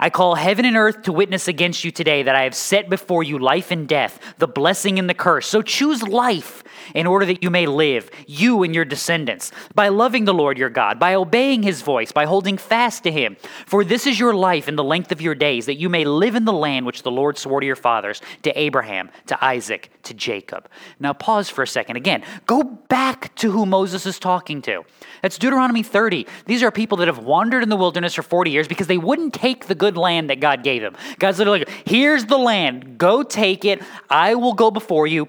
[0.04, 3.22] I call heaven and earth to witness against you today that I have set before
[3.22, 5.46] you life and death, the blessing and the curse.
[5.46, 6.62] So choose life
[6.94, 10.68] in order that you may live, you and your descendants, by loving the Lord your
[10.68, 13.38] God, by obeying his voice, by holding fast to him.
[13.64, 16.34] For this is your life in the length of your days, that you may live
[16.34, 20.12] in the land which the Lord swore to your fathers, to Abraham, to Isaac, to
[20.12, 20.68] Jacob.
[21.00, 21.96] Now pause for a second.
[21.96, 24.84] Again, go back to who Moses is talking to.
[25.22, 26.26] That's Deuteronomy 30.
[26.44, 29.32] These are people that have wandered in the wilderness for 40 years because they wouldn't
[29.32, 30.96] take the good land that God gave them.
[31.18, 33.82] God's literally like, here's the land, go take it.
[34.10, 35.28] I will go before you.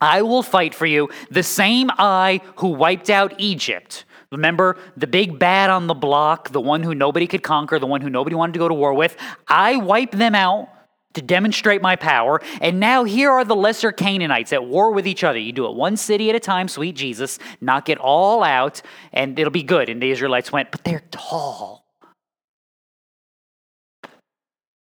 [0.00, 1.08] I will fight for you.
[1.30, 4.04] The same I who wiped out Egypt.
[4.30, 8.00] Remember the big bad on the block, the one who nobody could conquer, the one
[8.00, 9.16] who nobody wanted to go to war with.
[9.46, 10.68] I wipe them out
[11.14, 12.40] to demonstrate my power.
[12.60, 15.38] And now here are the lesser Canaanites at war with each other.
[15.38, 19.38] You do it one city at a time, sweet Jesus, knock it all out, and
[19.38, 19.88] it'll be good.
[19.88, 21.83] And the Israelites went, but they're tall.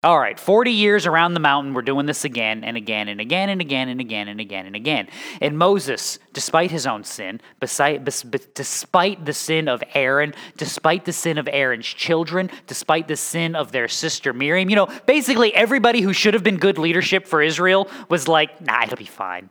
[0.03, 3.47] All right, 40 years around the mountain, we're doing this again and again and again
[3.47, 5.07] and again and again and again and again.
[5.39, 11.47] And Moses, despite his own sin, despite the sin of Aaron, despite the sin of
[11.49, 16.33] Aaron's children, despite the sin of their sister Miriam, you know, basically everybody who should
[16.33, 19.49] have been good leadership for Israel was like, nah, it'll be fine.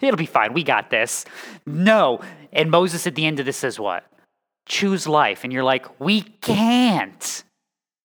[0.00, 0.52] It'll be fine.
[0.52, 1.24] We got this.
[1.66, 2.20] No.
[2.52, 4.04] And Moses at the end of this says what?
[4.66, 5.42] Choose life.
[5.42, 7.42] And you're like, we can't.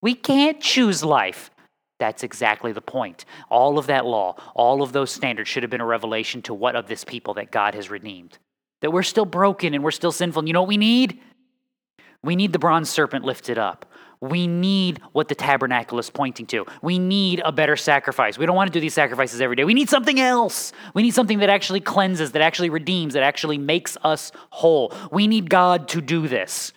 [0.05, 1.49] We can't choose life.
[1.97, 3.25] That's exactly the point.
[3.49, 6.75] All of that law, all of those standards should have been a revelation to what
[6.75, 8.37] of this people that God has redeemed.
[8.81, 10.41] That we're still broken and we're still sinful.
[10.41, 11.19] And you know what we need?
[12.23, 13.87] We need the bronze serpent lifted up.
[14.21, 16.67] We need what the tabernacle is pointing to.
[16.83, 18.37] We need a better sacrifice.
[18.37, 19.63] We don't want to do these sacrifices every day.
[19.63, 20.71] We need something else.
[20.93, 24.93] We need something that actually cleanses, that actually redeems, that actually makes us whole.
[25.11, 26.73] We need God to do this.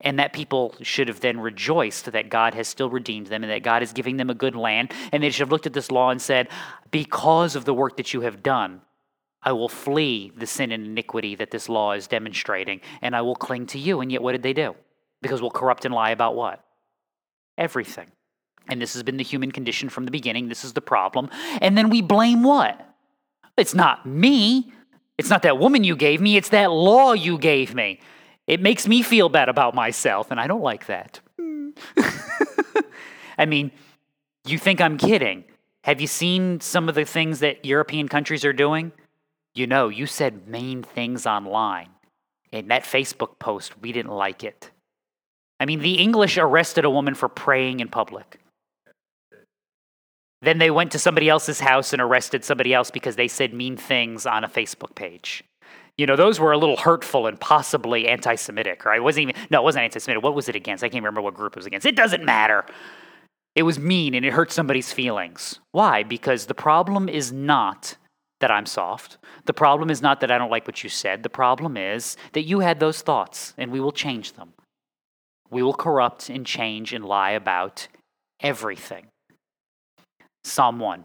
[0.00, 3.64] And that people should have then rejoiced that God has still redeemed them and that
[3.64, 4.92] God is giving them a good land.
[5.12, 6.48] And they should have looked at this law and said,
[6.92, 8.82] Because of the work that you have done,
[9.42, 13.36] I will flee the sin and iniquity that this law is demonstrating, and I will
[13.36, 14.00] cling to you.
[14.00, 14.74] And yet, what did they do?
[15.22, 16.64] Because we'll corrupt and lie about what?
[17.56, 18.10] Everything.
[18.68, 20.48] And this has been the human condition from the beginning.
[20.48, 21.30] This is the problem.
[21.60, 22.84] And then we blame what?
[23.56, 24.72] It's not me.
[25.16, 26.36] It's not that woman you gave me.
[26.36, 28.00] It's that law you gave me.
[28.48, 31.20] It makes me feel bad about myself, and I don't like that.
[33.38, 33.70] I mean,
[34.46, 35.44] you think I'm kidding.
[35.84, 38.92] Have you seen some of the things that European countries are doing?
[39.54, 41.90] You know, you said mean things online.
[42.50, 44.70] In that Facebook post, we didn't like it.
[45.60, 48.40] I mean, the English arrested a woman for praying in public.
[50.40, 53.76] Then they went to somebody else's house and arrested somebody else because they said mean
[53.76, 55.44] things on a Facebook page.
[55.98, 58.98] You know, those were a little hurtful and possibly anti Semitic, right?
[58.98, 60.22] It wasn't even, no, it wasn't anti Semitic.
[60.22, 60.84] What was it against?
[60.84, 61.86] I can't remember what group it was against.
[61.86, 62.64] It doesn't matter.
[63.56, 65.58] It was mean and it hurt somebody's feelings.
[65.72, 66.04] Why?
[66.04, 67.96] Because the problem is not
[68.40, 69.18] that I'm soft.
[69.46, 71.24] The problem is not that I don't like what you said.
[71.24, 74.52] The problem is that you had those thoughts and we will change them.
[75.50, 77.88] We will corrupt and change and lie about
[78.40, 79.06] everything.
[80.44, 81.04] Psalm 1.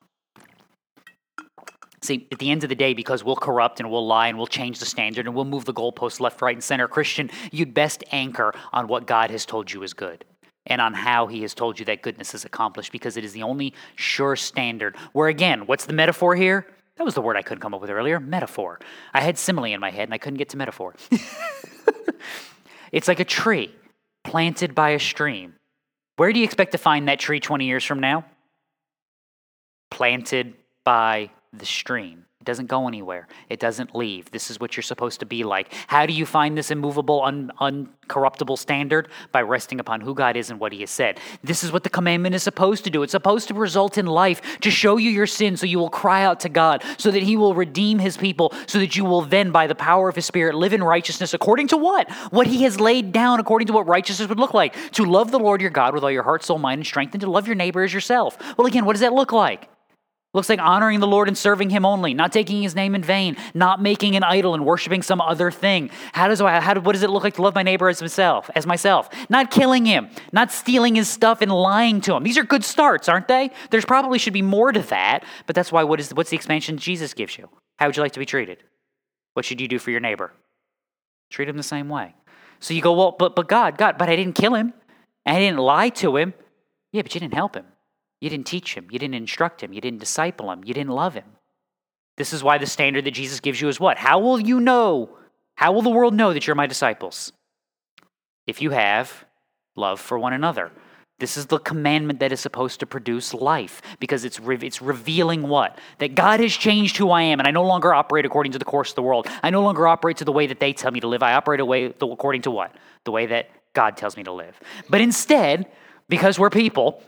[2.03, 4.47] See, at the end of the day, because we'll corrupt and we'll lie and we'll
[4.47, 8.03] change the standard and we'll move the goalposts left, right, and center, Christian, you'd best
[8.11, 10.25] anchor on what God has told you is good
[10.65, 13.43] and on how he has told you that goodness is accomplished because it is the
[13.43, 14.95] only sure standard.
[15.13, 16.67] Where again, what's the metaphor here?
[16.97, 18.79] That was the word I couldn't come up with earlier metaphor.
[19.13, 20.95] I had simile in my head and I couldn't get to metaphor.
[22.91, 23.73] it's like a tree.
[24.23, 25.55] planted by a stream.
[26.17, 28.25] Where do you expect to find that tree 20 years from now?
[29.89, 32.25] Planted by the stream.
[32.39, 33.27] It doesn't go anywhere.
[33.49, 34.31] It doesn't leave.
[34.31, 35.71] This is what you're supposed to be like.
[35.85, 39.09] How do you find this immovable, un- uncorruptible standard?
[39.31, 41.19] By resting upon who God is and what He has said.
[41.43, 43.03] This is what the commandment is supposed to do.
[43.03, 46.23] It's supposed to result in life, to show you your sin so you will cry
[46.23, 49.51] out to God, so that He will redeem His people, so that you will then,
[49.51, 52.09] by the power of His Spirit, live in righteousness according to what?
[52.31, 54.73] What He has laid down according to what righteousness would look like.
[54.93, 57.21] To love the Lord your God with all your heart, soul, mind, and strength, and
[57.21, 58.37] to love your neighbor as yourself.
[58.57, 59.70] Well, again, what does that look like?
[60.33, 63.35] Looks like honoring the Lord and serving Him only, not taking His name in vain,
[63.53, 65.89] not making an idol and worshiping some other thing.
[66.13, 68.49] How does how, what does it look like to love my neighbor as myself?
[68.55, 72.23] As myself, not killing him, not stealing his stuff and lying to him.
[72.23, 73.51] These are good starts, aren't they?
[73.71, 76.77] There's probably should be more to that, but that's why what is what's the expansion
[76.77, 77.49] Jesus gives you?
[77.77, 78.63] How would you like to be treated?
[79.33, 80.31] What should you do for your neighbor?
[81.29, 82.15] Treat him the same way.
[82.61, 84.73] So you go, well, but but God, God, but I didn't kill him,
[85.25, 86.33] and I didn't lie to him.
[86.93, 87.65] Yeah, but you didn't help him.
[88.21, 88.87] You didn't teach him.
[88.89, 89.73] You didn't instruct him.
[89.73, 90.63] You didn't disciple him.
[90.63, 91.25] You didn't love him.
[92.17, 93.97] This is why the standard that Jesus gives you is what?
[93.97, 95.09] How will you know?
[95.55, 97.33] How will the world know that you're my disciples?
[98.47, 99.25] If you have
[99.75, 100.71] love for one another.
[101.19, 105.43] This is the commandment that is supposed to produce life because it's, re- it's revealing
[105.43, 105.77] what?
[105.99, 108.65] That God has changed who I am and I no longer operate according to the
[108.65, 109.27] course of the world.
[109.43, 111.21] I no longer operate to the way that they tell me to live.
[111.21, 112.75] I operate away, according to what?
[113.05, 114.59] The way that God tells me to live.
[114.89, 115.67] But instead,
[116.09, 117.03] because we're people,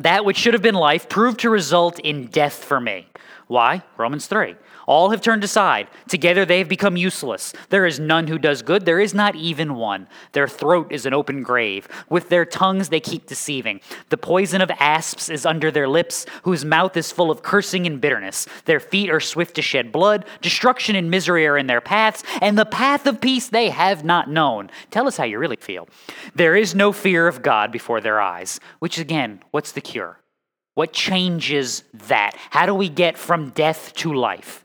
[0.00, 3.06] that which should have been life proved to result in death for me.
[3.46, 3.82] Why?
[3.96, 4.54] Romans 3.
[4.86, 5.88] All have turned aside.
[6.08, 7.52] Together they have become useless.
[7.68, 8.84] There is none who does good.
[8.84, 10.08] There is not even one.
[10.32, 11.86] Their throat is an open grave.
[12.08, 13.80] With their tongues they keep deceiving.
[14.08, 18.00] The poison of asps is under their lips, whose mouth is full of cursing and
[18.00, 18.46] bitterness.
[18.64, 20.24] Their feet are swift to shed blood.
[20.40, 24.30] Destruction and misery are in their paths, and the path of peace they have not
[24.30, 24.70] known.
[24.90, 25.88] Tell us how you really feel.
[26.34, 29.80] There is no fear of God before their eyes, which again, what's the
[30.74, 32.36] What changes that?
[32.50, 34.64] How do we get from death to life?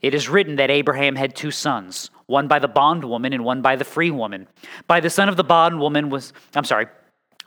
[0.00, 3.76] It is written that Abraham had two sons, one by the bondwoman and one by
[3.76, 4.46] the free woman.
[4.86, 6.86] By the son of the bondwoman was, I'm sorry,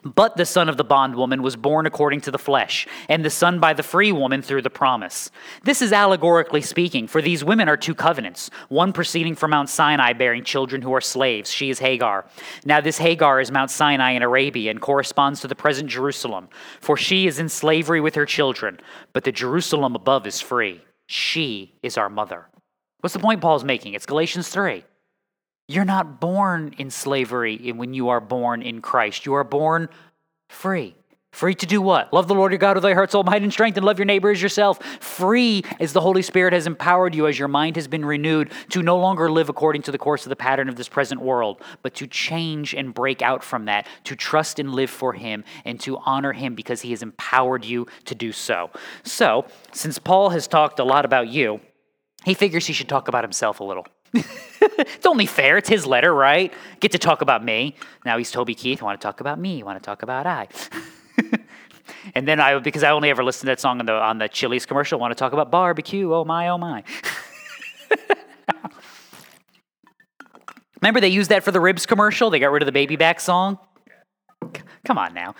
[0.03, 3.59] but the son of the bondwoman was born according to the flesh, and the son
[3.59, 5.31] by the free woman through the promise.
[5.63, 10.13] This is allegorically speaking, for these women are two covenants, one proceeding from Mount Sinai,
[10.13, 11.51] bearing children who are slaves.
[11.51, 12.25] She is Hagar.
[12.65, 16.97] Now, this Hagar is Mount Sinai in Arabia and corresponds to the present Jerusalem, for
[16.97, 18.79] she is in slavery with her children,
[19.13, 20.81] but the Jerusalem above is free.
[21.07, 22.47] She is our mother.
[23.01, 23.93] What's the point Paul's making?
[23.93, 24.83] It's Galatians 3.
[25.71, 29.25] You're not born in slavery when you are born in Christ.
[29.25, 29.87] You are born
[30.49, 30.95] free.
[31.31, 32.11] Free to do what?
[32.11, 34.05] Love the Lord your God with thy heart, soul, mind, and strength, and love your
[34.05, 34.83] neighbor as yourself.
[35.01, 38.83] Free as the Holy Spirit has empowered you, as your mind has been renewed, to
[38.83, 41.95] no longer live according to the course of the pattern of this present world, but
[41.95, 45.97] to change and break out from that, to trust and live for Him, and to
[45.99, 48.69] honor Him because He has empowered you to do so.
[49.03, 51.61] So, since Paul has talked a lot about you,
[52.25, 53.85] he figures he should talk about himself a little.
[54.61, 55.57] it's only fair.
[55.57, 56.53] It's his letter, right?
[56.79, 57.75] Get to talk about me.
[58.05, 58.81] Now he's Toby Keith.
[58.81, 59.63] Want to talk about me?
[59.63, 60.47] Want to talk about I?
[62.15, 64.27] and then I, because I only ever listened to that song on the on the
[64.27, 64.99] Chili's commercial.
[64.99, 66.13] Want to talk about barbecue?
[66.13, 66.83] Oh my, oh my.
[70.81, 72.29] Remember they used that for the ribs commercial?
[72.31, 73.59] They got rid of the baby back song.
[74.55, 75.35] C- come on now.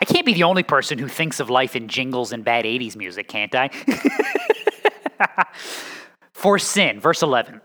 [0.00, 2.96] I can't be the only person who thinks of life in jingles and bad 80s
[2.96, 3.70] music, can't I?
[6.32, 7.60] For sin, verse 11.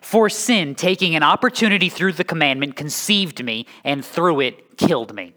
[0.00, 5.34] For sin, taking an opportunity through the commandment, conceived me, and through it killed me.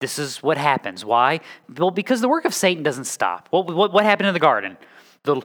[0.00, 1.04] This is what happens.
[1.04, 1.40] Why?
[1.76, 3.48] Well, because the work of Satan doesn't stop.
[3.50, 4.76] What, what, what happened in the garden?
[5.22, 5.40] The,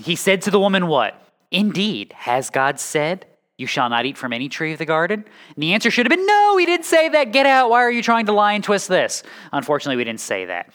[0.00, 1.18] he said to the woman, What?
[1.50, 5.24] Indeed, has God said, You shall not eat from any tree of the garden?
[5.54, 7.32] And the answer should have been, No, he didn't say that.
[7.32, 7.70] Get out.
[7.70, 9.22] Why are you trying to lie and twist this?
[9.52, 10.70] Unfortunately, we didn't say that.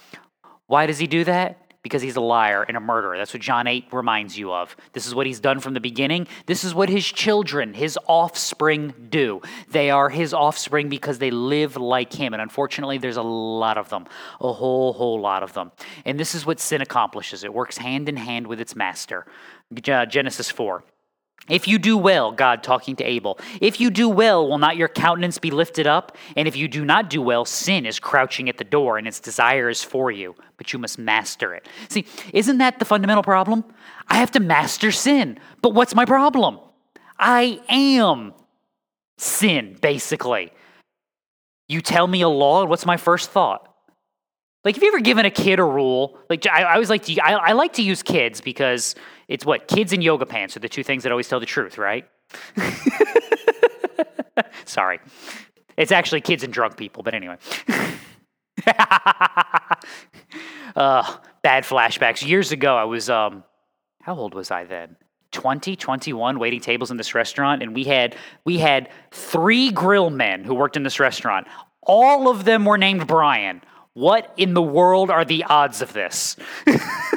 [0.65, 1.66] Why does he do that?
[1.87, 3.17] Because he's a liar and a murderer.
[3.17, 4.75] That's what John 8 reminds you of.
[4.93, 6.27] This is what he's done from the beginning.
[6.45, 9.41] This is what his children, his offspring, do.
[9.69, 12.33] They are his offspring because they live like him.
[12.33, 14.05] And unfortunately, there's a lot of them,
[14.41, 15.71] a whole, whole lot of them.
[16.05, 19.25] And this is what sin accomplishes it works hand in hand with its master.
[19.87, 20.83] Uh, Genesis 4.
[21.49, 24.89] If you do well, God talking to Abel, if you do well, will not your
[24.89, 26.17] countenance be lifted up?
[26.35, 29.21] And if you do not do well, sin is crouching at the door and its
[29.21, 31.65] desire is for you, but you must master it.
[31.87, 33.63] See, isn't that the fundamental problem?
[34.09, 35.39] I have to master sin.
[35.61, 36.59] But what's my problem?
[37.17, 38.33] I am
[39.17, 40.51] sin, basically.
[41.69, 43.73] You tell me a law, what's my first thought?
[44.63, 46.17] Like, have you ever given a kid a rule?
[46.29, 48.95] Like, I, I always like to, I, I like to use kids because
[49.27, 51.77] it's what kids and yoga pants are the two things that always tell the truth,
[51.77, 52.07] right?
[54.65, 54.99] Sorry.
[55.77, 57.37] It's actually kids and drunk people, but anyway.
[60.75, 62.27] uh, bad flashbacks.
[62.27, 63.43] Years ago, I was, um,
[64.01, 64.97] how old was I then?
[65.31, 70.43] 20, 21 waiting tables in this restaurant, and we had we had three grill men
[70.43, 71.47] who worked in this restaurant.
[71.83, 73.61] All of them were named Brian.
[73.97, 76.35] What in the world are the odds of this?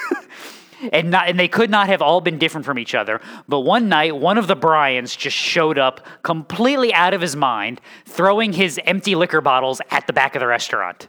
[0.93, 3.21] and not, and they could not have all been different from each other.
[3.47, 7.83] But one night, one of the Brians just showed up completely out of his mind,
[8.07, 11.09] throwing his empty liquor bottles at the back of the restaurant.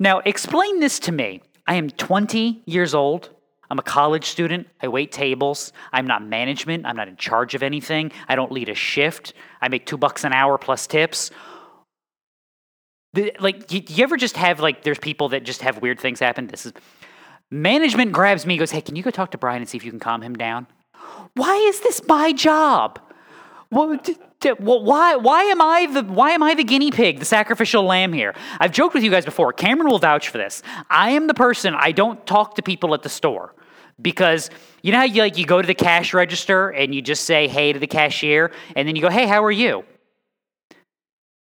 [0.00, 1.40] Now, explain this to me.
[1.68, 3.30] I am 20 years old.
[3.70, 4.66] I'm a college student.
[4.82, 5.72] I wait tables.
[5.92, 6.84] I'm not management.
[6.84, 8.10] I'm not in charge of anything.
[8.26, 9.34] I don't lead a shift.
[9.62, 11.30] I make two bucks an hour plus tips.
[13.14, 16.20] The, like, you, you ever just have like, there's people that just have weird things
[16.20, 16.48] happen.
[16.48, 16.72] This is
[17.50, 19.90] management grabs me, goes, "Hey, can you go talk to Brian and see if you
[19.90, 20.66] can calm him down?"
[21.34, 23.00] Why is this my job?
[23.70, 24.08] What,
[24.58, 28.34] why, why am I the why am I the guinea pig, the sacrificial lamb here?
[28.60, 29.52] I've joked with you guys before.
[29.52, 30.62] Cameron will vouch for this.
[30.90, 33.54] I am the person I don't talk to people at the store
[34.00, 34.50] because
[34.82, 37.48] you know how you like you go to the cash register and you just say
[37.48, 39.84] hey to the cashier and then you go hey how are you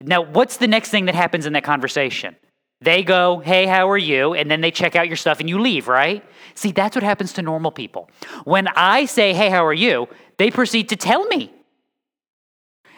[0.07, 2.35] now what's the next thing that happens in that conversation
[2.81, 5.59] they go hey how are you and then they check out your stuff and you
[5.59, 6.23] leave right
[6.55, 8.09] see that's what happens to normal people
[8.43, 11.51] when i say hey how are you they proceed to tell me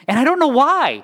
[0.08, 1.04] and i don't know why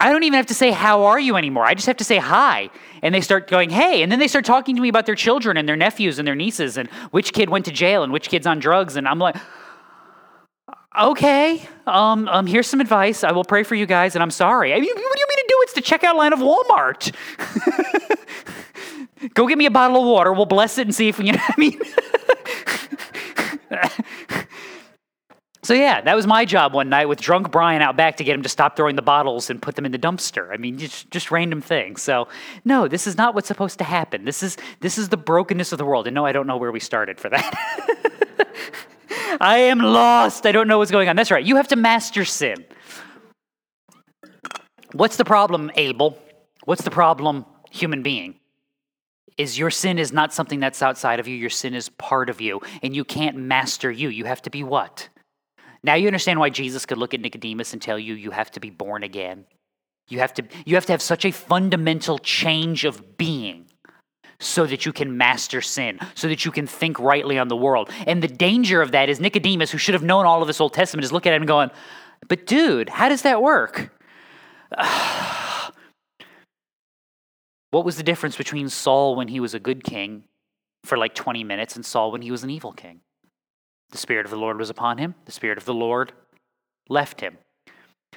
[0.00, 1.64] I don't even have to say, How are you anymore?
[1.64, 2.70] I just have to say hi.
[3.02, 4.02] And they start going, Hey.
[4.02, 6.34] And then they start talking to me about their children and their nephews and their
[6.34, 8.96] nieces and which kid went to jail and which kid's on drugs.
[8.96, 9.36] And I'm like,
[10.96, 13.24] Okay, um, um, here's some advice.
[13.24, 14.72] I will pray for you guys, and I'm sorry.
[14.72, 15.56] I mean, what do you mean to do?
[15.62, 17.12] It's the checkout line of Walmart.
[19.34, 20.32] Go get me a bottle of water.
[20.32, 21.80] We'll bless it and see if we, you know what I mean?
[25.64, 28.34] So yeah, that was my job one night with drunk Brian out back to get
[28.34, 30.52] him to stop throwing the bottles and put them in the dumpster.
[30.52, 32.02] I mean, just just random things.
[32.02, 32.28] So
[32.66, 34.26] no, this is not what's supposed to happen.
[34.26, 36.06] This is this is the brokenness of the world.
[36.06, 38.46] And no, I don't know where we started for that.
[39.40, 40.46] I am lost.
[40.46, 41.16] I don't know what's going on.
[41.16, 41.44] That's right.
[41.44, 42.64] You have to master sin.
[44.92, 46.18] What's the problem, Abel?
[46.64, 48.38] What's the problem, human being?
[49.36, 51.36] Is your sin is not something that's outside of you.
[51.36, 54.08] Your sin is part of you, and you can't master you.
[54.08, 55.08] You have to be what?
[55.82, 58.60] Now you understand why Jesus could look at Nicodemus and tell you you have to
[58.60, 59.44] be born again.
[60.08, 63.66] You have to, you have, to have such a fundamental change of being
[64.40, 67.90] so that you can master sin, so that you can think rightly on the world.
[68.06, 70.72] And the danger of that is Nicodemus, who should have known all of this Old
[70.72, 71.70] Testament, is looking at him going,
[72.28, 73.92] But dude, how does that work?
[77.70, 80.24] what was the difference between Saul when he was a good king
[80.84, 83.00] for like 20 minutes and Saul when he was an evil king?
[83.90, 85.14] The Spirit of the Lord was upon him.
[85.24, 86.12] The Spirit of the Lord
[86.88, 87.38] left him.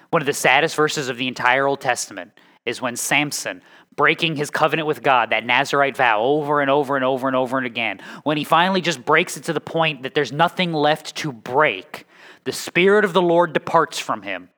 [0.10, 2.32] One of the saddest verses of the entire Old Testament
[2.68, 3.62] is when Samson,
[3.96, 7.58] breaking his covenant with God, that Nazarite vow over and over and over and over
[7.58, 11.16] and again, when he finally just breaks it to the point that there's nothing left
[11.16, 12.06] to break,
[12.44, 14.50] the Spirit of the Lord departs from him,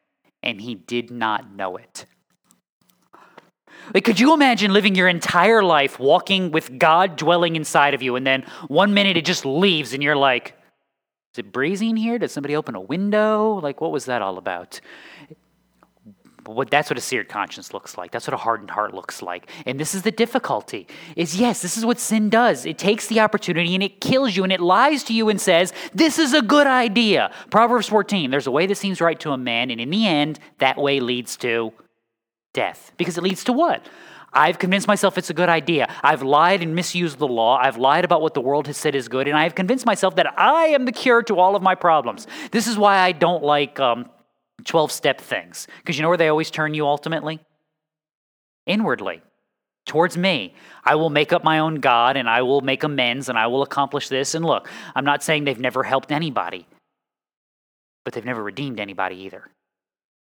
[0.42, 2.06] and he did not know it.
[3.94, 8.16] Like, could you imagine living your entire life walking with God dwelling inside of you,
[8.16, 10.56] and then one minute it just leaves, and you're like,
[11.34, 12.18] is it breezy in here?
[12.18, 13.60] Did somebody open a window?
[13.62, 14.82] Like, what was that all about?
[16.50, 18.12] What, that's what a seared conscience looks like.
[18.12, 19.50] That's what a hardened heart looks like.
[19.66, 20.88] And this is the difficulty.
[21.16, 22.66] Is yes, this is what sin does.
[22.66, 25.74] It takes the opportunity and it kills you and it lies to you and says,
[25.94, 29.38] "This is a good idea." Proverbs 14, there's a way that seems right to a
[29.38, 31.72] man and in the end, that way leads to
[32.54, 32.92] death.
[32.98, 33.86] Because it leads to what?
[34.34, 35.94] I've convinced myself it's a good idea.
[36.04, 37.58] I've lied and misused the law.
[37.58, 40.16] I've lied about what the world has said is good, and I have convinced myself
[40.16, 42.28] that I am the cure to all of my problems.
[42.52, 44.10] This is why I don't like um,
[44.66, 47.40] 12 step things, because you know where they always turn you ultimately?
[48.66, 49.22] Inwardly,
[49.86, 50.54] towards me.
[50.84, 53.62] I will make up my own God, and I will make amends, and I will
[53.62, 54.36] accomplish this.
[54.36, 56.68] And look, I'm not saying they've never helped anybody,
[58.06, 59.50] but they've never redeemed anybody either.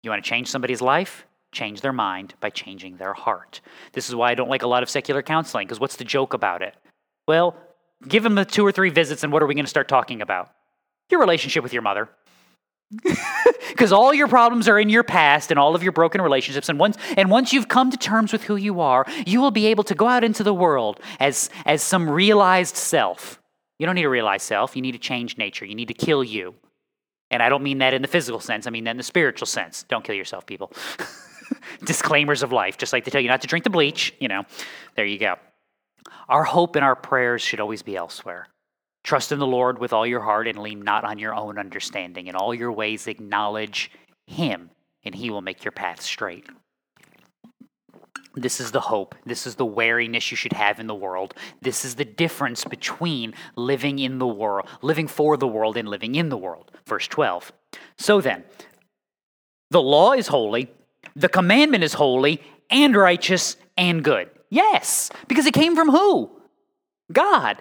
[0.02, 1.26] You want to change somebody's life?
[1.52, 3.60] change their mind by changing their heart.
[3.92, 6.34] This is why I don't like a lot of secular counseling, because what's the joke
[6.34, 6.74] about it?
[7.26, 7.56] Well,
[8.06, 10.22] give them the two or three visits, and what are we going to start talking
[10.22, 10.50] about?
[11.10, 12.08] Your relationship with your mother.
[13.68, 16.68] Because all your problems are in your past and all of your broken relationships.
[16.68, 19.66] And once, and once you've come to terms with who you are, you will be
[19.66, 23.40] able to go out into the world as, as some realized self.
[23.78, 24.76] You don't need a realized self.
[24.76, 25.64] You need to change nature.
[25.64, 26.54] You need to kill you.
[27.30, 29.46] And I don't mean that in the physical sense, I mean that in the spiritual
[29.46, 29.84] sense.
[29.84, 30.72] Don't kill yourself, people.
[31.84, 34.44] disclaimers of life, just like they tell you not to drink the bleach, you know.
[34.96, 35.36] There you go.
[36.28, 38.48] Our hope and our prayers should always be elsewhere.
[39.02, 42.26] Trust in the Lord with all your heart and lean not on your own understanding.
[42.26, 43.90] In all your ways, acknowledge
[44.26, 44.70] Him,
[45.04, 46.46] and he will make your path straight.
[48.34, 49.16] This is the hope.
[49.26, 51.34] This is the wariness you should have in the world.
[51.60, 56.14] This is the difference between living in the world, living for the world, and living
[56.14, 56.70] in the world.
[56.86, 57.52] Verse 12.
[57.96, 58.44] So then,
[59.70, 60.70] the law is holy,
[61.16, 62.40] the commandment is holy,
[62.70, 64.30] and righteous and good.
[64.48, 66.30] Yes, because it came from who?
[67.12, 67.60] God.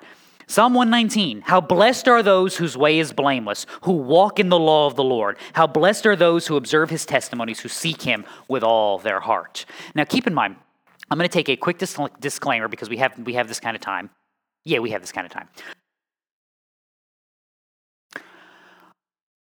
[0.49, 4.87] Psalm 119 How blessed are those whose way is blameless, who walk in the law
[4.87, 5.37] of the Lord.
[5.53, 9.65] How blessed are those who observe his testimonies, who seek him with all their heart.
[9.93, 10.55] Now, keep in mind,
[11.11, 13.75] I'm going to take a quick dis- disclaimer because we have, we have this kind
[13.75, 14.09] of time.
[14.65, 15.47] Yeah, we have this kind of time.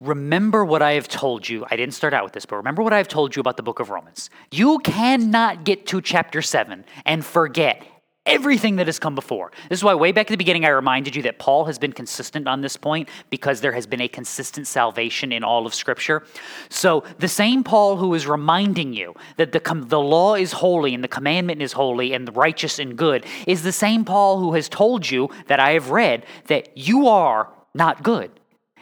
[0.03, 1.65] Remember what I have told you.
[1.71, 3.63] I didn't start out with this, but remember what I have told you about the
[3.63, 4.29] book of Romans.
[4.51, 7.87] You cannot get to chapter 7 and forget
[8.27, 9.51] everything that has come before.
[9.69, 11.93] This is why, way back at the beginning, I reminded you that Paul has been
[11.93, 16.25] consistent on this point because there has been a consistent salvation in all of Scripture.
[16.69, 21.03] So, the same Paul who is reminding you that the, the law is holy and
[21.03, 25.11] the commandment is holy and righteous and good is the same Paul who has told
[25.11, 28.31] you that I have read that you are not good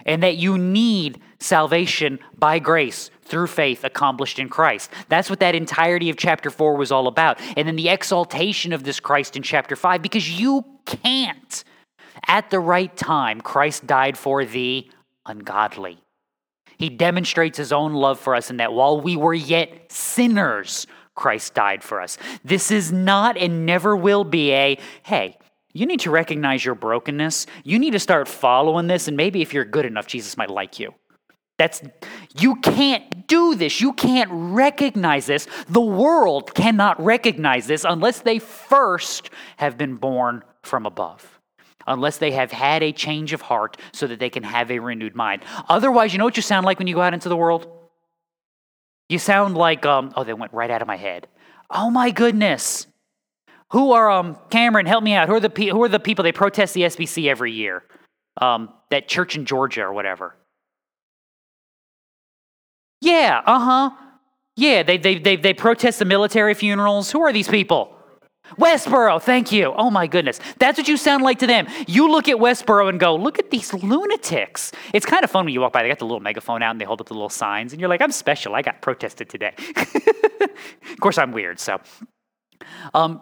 [0.05, 4.91] and that you need salvation by grace through faith accomplished in Christ.
[5.09, 7.41] That's what that entirety of chapter 4 was all about.
[7.57, 11.65] And then the exaltation of this Christ in chapter 5, because you can't.
[12.27, 14.91] At the right time, Christ died for the
[15.25, 15.99] ungodly.
[16.79, 21.55] He demonstrates his own love for us in that while we were yet sinners, Christ
[21.55, 22.17] died for us.
[22.45, 25.37] This is not and never will be a, hey,
[25.73, 27.47] you need to recognize your brokenness.
[27.65, 30.79] You need to start following this, and maybe if you're good enough, Jesus might like
[30.79, 30.95] you.
[31.59, 31.83] That's
[32.39, 33.81] you can't do this.
[33.81, 35.49] You can't recognize this.
[35.69, 41.41] The world cannot recognize this unless they first have been born from above.
[41.87, 45.17] Unless they have had a change of heart so that they can have a renewed
[45.17, 45.43] mind.
[45.69, 47.67] Otherwise, you know what you sound like when you go out into the world?
[49.09, 51.27] You sound like um oh they went right out of my head.
[51.71, 52.87] Oh my goodness.
[53.73, 55.29] Who are um Cameron, help me out.
[55.29, 57.83] Who are the pe- who are the people they protest the SBC every year?
[58.41, 60.38] Um that church in Georgia or whatever.
[63.01, 63.91] Yeah, uh huh.
[64.57, 67.13] Yeah, they, they, they, they protest the military funerals.
[67.13, 67.95] Who are these people?
[68.57, 69.73] Westboro, thank you.
[69.77, 70.41] Oh my goodness.
[70.59, 71.67] That's what you sound like to them.
[71.87, 74.73] You look at Westboro and go, look at these lunatics.
[74.95, 75.83] It's kind of fun when you walk by.
[75.83, 77.91] They got the little megaphone out and they hold up the little signs, and you're
[77.91, 78.55] like, I'm special.
[78.55, 79.53] I got protested today.
[79.77, 81.79] of course, I'm weird, so.
[82.95, 83.21] Um,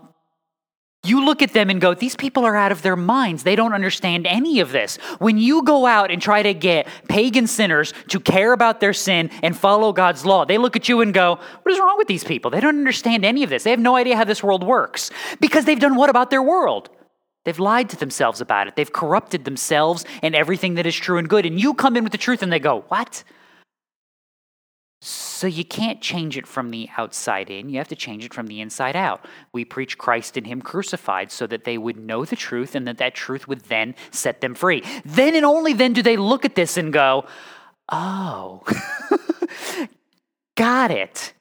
[1.09, 3.43] you look at them and go, these people are out of their minds.
[3.43, 4.97] They don't understand any of this.
[5.19, 9.31] When you go out and try to get pagan sinners to care about their sin
[9.43, 12.25] and follow God's law, they look at you and go, what is wrong with these
[12.25, 12.51] people?
[12.51, 13.65] They don't understand any of this.
[13.65, 16.91] They have no idea how this world works because they've done what about their world?
[17.45, 18.75] They've lied to themselves about it.
[18.75, 21.47] They've corrupted themselves and everything that is true and good.
[21.47, 23.23] And you come in with the truth and they go, what?
[25.01, 28.47] So you can't change it from the outside in, you have to change it from
[28.47, 29.27] the inside out.
[29.53, 32.99] We preach Christ and Him crucified so that they would know the truth and that
[32.99, 34.83] that truth would then set them free.
[35.05, 37.27] Then and only then do they look at this and go,
[37.91, 38.63] oh,
[40.57, 41.35] got it.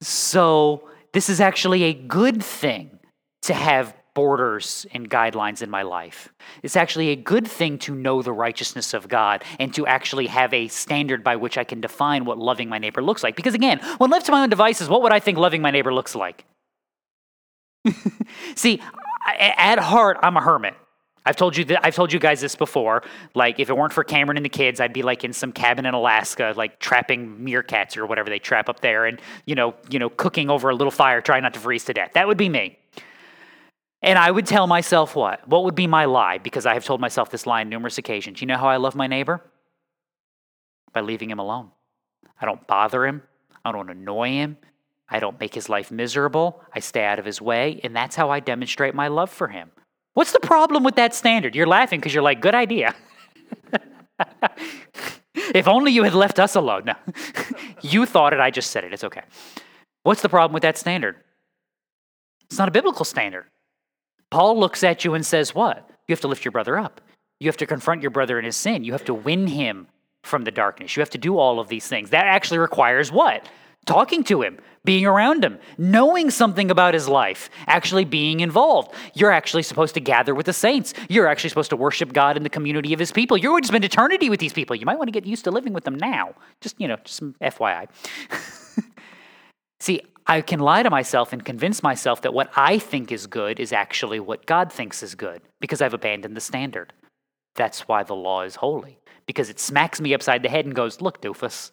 [0.00, 2.98] So this is actually a good thing
[3.42, 6.32] to have borders and guidelines in my life.
[6.62, 10.54] It's actually a good thing to know the righteousness of God and to actually have
[10.54, 13.36] a standard by which I can define what loving my neighbor looks like.
[13.36, 15.92] Because again, when left to my own devices, what would I think loving my neighbor
[15.92, 16.46] looks like?
[18.54, 18.80] See,
[19.38, 20.74] at heart, I'm a hermit.
[21.26, 23.02] I've told you that I've told you guys this before.
[23.34, 25.84] Like, if it weren't for Cameron and the kids, I'd be like in some cabin
[25.84, 29.98] in Alaska, like trapping meerkats or whatever they trap up there, and you know, you
[29.98, 32.12] know, cooking over a little fire, trying not to freeze to death.
[32.14, 32.78] That would be me.
[34.06, 35.46] And I would tell myself what?
[35.48, 36.38] What would be my lie?
[36.38, 38.40] Because I have told myself this lie on numerous occasions.
[38.40, 39.42] You know how I love my neighbor?
[40.92, 41.72] By leaving him alone.
[42.40, 43.22] I don't bother him.
[43.64, 44.58] I don't annoy him.
[45.08, 46.62] I don't make his life miserable.
[46.72, 47.80] I stay out of his way.
[47.82, 49.72] And that's how I demonstrate my love for him.
[50.14, 51.56] What's the problem with that standard?
[51.56, 52.94] You're laughing because you're like, good idea.
[55.34, 56.84] if only you had left us alone.
[56.84, 56.94] No.
[57.82, 58.38] you thought it.
[58.38, 58.92] I just said it.
[58.92, 59.22] It's okay.
[60.04, 61.16] What's the problem with that standard?
[62.44, 63.46] It's not a biblical standard.
[64.30, 65.88] Paul looks at you and says, What?
[66.08, 67.00] You have to lift your brother up.
[67.40, 68.84] You have to confront your brother in his sin.
[68.84, 69.88] You have to win him
[70.22, 70.96] from the darkness.
[70.96, 72.10] You have to do all of these things.
[72.10, 73.48] That actually requires what?
[73.84, 78.92] Talking to him, being around him, knowing something about his life, actually being involved.
[79.14, 80.92] You're actually supposed to gather with the saints.
[81.08, 83.36] You're actually supposed to worship God in the community of his people.
[83.36, 84.74] You're going to spend eternity with these people.
[84.74, 86.34] You might want to get used to living with them now.
[86.60, 87.86] Just, you know, just some FYI.
[89.80, 93.60] See, I can lie to myself and convince myself that what I think is good
[93.60, 96.92] is actually what God thinks is good because I've abandoned the standard.
[97.54, 101.00] That's why the law is holy, because it smacks me upside the head and goes,
[101.00, 101.70] Look, doofus,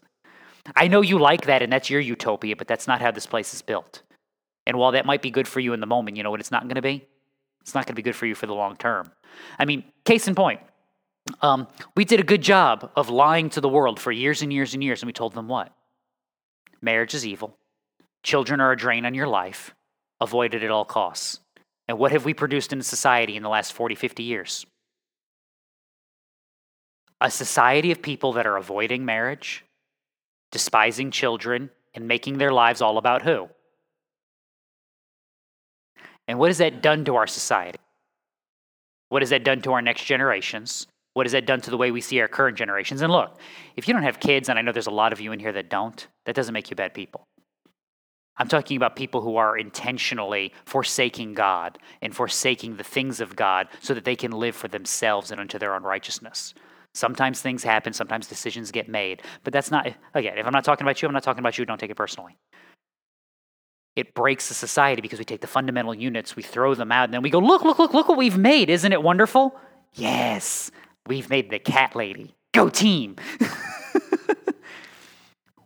[0.76, 3.54] I know you like that and that's your utopia, but that's not how this place
[3.54, 4.04] is built.
[4.66, 6.52] And while that might be good for you in the moment, you know what it's
[6.52, 7.06] not going to be?
[7.62, 9.12] It's not going to be good for you for the long term.
[9.58, 10.62] I mean, case in point,
[11.42, 14.74] um, we did a good job of lying to the world for years and years
[14.74, 15.74] and years, and we told them what?
[16.82, 17.58] Marriage is evil.
[18.24, 19.76] Children are a drain on your life.
[20.22, 21.40] Avoid it at all costs.
[21.88, 24.66] And what have we produced in society in the last 40, 50 years?
[27.20, 29.66] A society of people that are avoiding marriage,
[30.52, 33.50] despising children, and making their lives all about who?
[36.28, 37.80] And what has that done to our society?
[39.10, 40.88] What has that done to our next generations?
[41.14, 43.02] What has that done to the way we see our current generations?
[43.02, 43.38] And look,
[43.76, 45.52] if you don't have kids, and I know there's a lot of you in here
[45.52, 47.28] that don't, that doesn't make you bad people.
[48.38, 53.68] I'm talking about people who are intentionally forsaking God and forsaking the things of God
[53.80, 56.54] so that they can live for themselves and unto their own righteousness.
[56.96, 60.86] Sometimes things happen, sometimes decisions get made, but that's not, again, if I'm not talking
[60.86, 62.38] about you, I'm not talking about you, don't take it personally.
[63.96, 67.14] It breaks the society because we take the fundamental units, we throw them out, and
[67.14, 68.70] then we go, look, look, look, look what we've made.
[68.70, 69.56] Isn't it wonderful?
[69.94, 70.72] Yes,
[71.06, 72.34] we've made the cat lady.
[72.54, 73.16] Go team.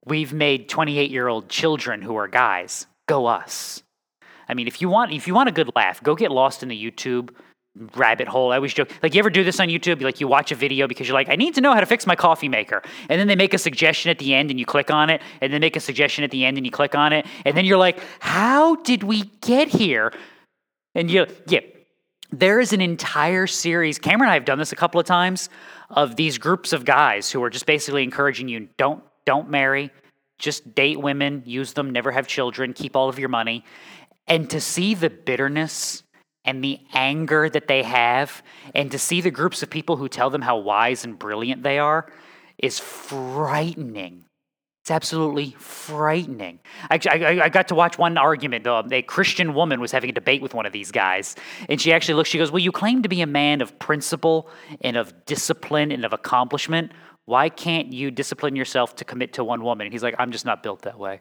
[0.07, 2.87] We've made 28 year old children who are guys.
[3.07, 3.83] Go us.
[4.47, 6.69] I mean, if you want, if you want a good laugh, go get lost in
[6.69, 7.31] the YouTube
[7.95, 8.51] rabbit hole.
[8.51, 10.01] I always joke, like you ever do this on YouTube?
[10.01, 12.07] Like you watch a video because you're like, I need to know how to fix
[12.07, 14.89] my coffee maker, and then they make a suggestion at the end, and you click
[14.89, 17.25] on it, and then make a suggestion at the end, and you click on it,
[17.45, 20.13] and then you're like, How did we get here?
[20.95, 21.59] And you, yeah,
[22.31, 23.99] there is an entire series.
[23.99, 25.49] Cameron and I have done this a couple of times
[25.89, 29.91] of these groups of guys who are just basically encouraging you don't don't marry,
[30.39, 33.65] just date women, use them, never have children, keep all of your money.
[34.25, 36.03] And to see the bitterness
[36.45, 38.41] and the anger that they have,
[38.73, 41.77] and to see the groups of people who tell them how wise and brilliant they
[41.77, 42.09] are,
[42.57, 44.23] is frightening.
[44.87, 46.59] It's absolutely frightening.
[46.89, 48.65] I, I, I got to watch one argument.
[48.65, 51.35] Uh, a Christian woman was having a debate with one of these guys,
[51.67, 52.29] and she actually looks.
[52.29, 54.49] She goes, "Well, you claim to be a man of principle
[54.79, 56.93] and of discipline and of accomplishment.
[57.27, 59.85] Why can't you discipline yourself to commit to one woman?
[59.85, 61.19] And he's like, I'm just not built that way.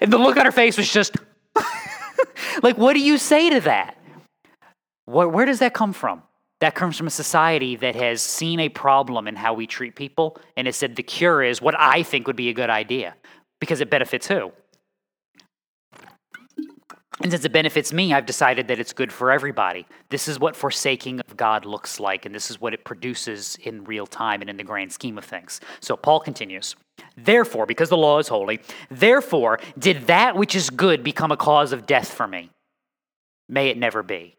[0.00, 1.16] and the look on her face was just
[2.64, 3.96] like, what do you say to that?
[5.04, 6.24] Where, where does that come from?
[6.58, 10.38] That comes from a society that has seen a problem in how we treat people
[10.56, 13.14] and has said the cure is what I think would be a good idea
[13.60, 14.50] because it benefits who?
[17.22, 19.86] And since it benefits me, I've decided that it's good for everybody.
[20.08, 23.84] This is what forsaking of God looks like, and this is what it produces in
[23.84, 25.60] real time and in the grand scheme of things.
[25.80, 26.74] So Paul continues
[27.16, 28.60] Therefore, because the law is holy,
[28.90, 32.50] therefore did that which is good become a cause of death for me.
[33.48, 34.36] May it never be.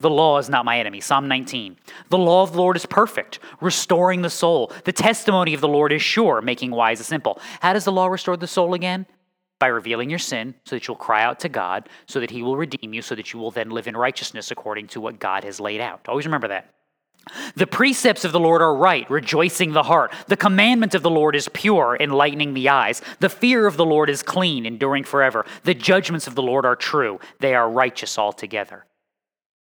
[0.00, 1.00] The law is not my enemy.
[1.00, 1.76] Psalm 19.
[2.10, 4.70] The law of the Lord is perfect, restoring the soul.
[4.84, 7.40] The testimony of the Lord is sure, making wise the simple.
[7.60, 9.06] How does the law restore the soul again?
[9.58, 12.56] By revealing your sin so that you'll cry out to God, so that He will
[12.56, 15.60] redeem you, so that you will then live in righteousness according to what God has
[15.60, 16.08] laid out.
[16.08, 16.72] Always remember that.
[17.56, 20.12] The precepts of the Lord are right, rejoicing the heart.
[20.28, 23.02] The commandment of the Lord is pure, enlightening the eyes.
[23.18, 25.44] The fear of the Lord is clean, enduring forever.
[25.64, 28.84] The judgments of the Lord are true, they are righteous altogether.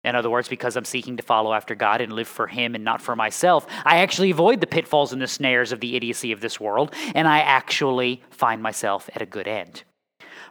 [0.08, 2.84] In other words, because I'm seeking to follow after God and live for Him and
[2.84, 6.40] not for myself, I actually avoid the pitfalls and the snares of the idiocy of
[6.40, 9.84] this world, and I actually find myself at a good end.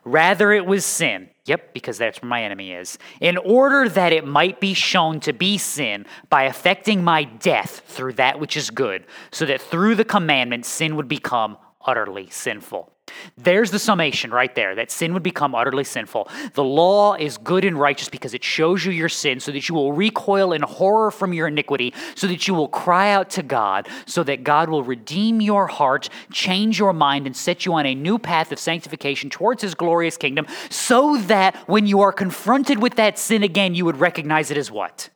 [0.04, 1.30] Rather, it was sin.
[1.46, 2.98] Yep, because that's where my enemy is.
[3.20, 8.12] In order that it might be shown to be sin by affecting my death through
[8.14, 12.92] that which is good, so that through the commandment sin would become utterly sinful.
[13.38, 16.28] There's the summation right there that sin would become utterly sinful.
[16.54, 19.74] The law is good and righteous because it shows you your sin so that you
[19.74, 23.88] will recoil in horror from your iniquity, so that you will cry out to God,
[24.06, 27.94] so that God will redeem your heart, change your mind, and set you on a
[27.94, 32.96] new path of sanctification towards his glorious kingdom, so that when you are confronted with
[32.96, 35.10] that sin again, you would recognize it as what?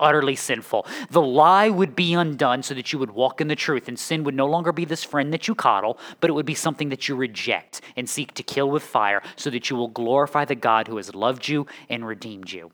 [0.00, 0.86] Utterly sinful.
[1.10, 4.24] The lie would be undone so that you would walk in the truth, and sin
[4.24, 7.08] would no longer be this friend that you coddle, but it would be something that
[7.08, 10.88] you reject and seek to kill with fire so that you will glorify the God
[10.88, 12.72] who has loved you and redeemed you.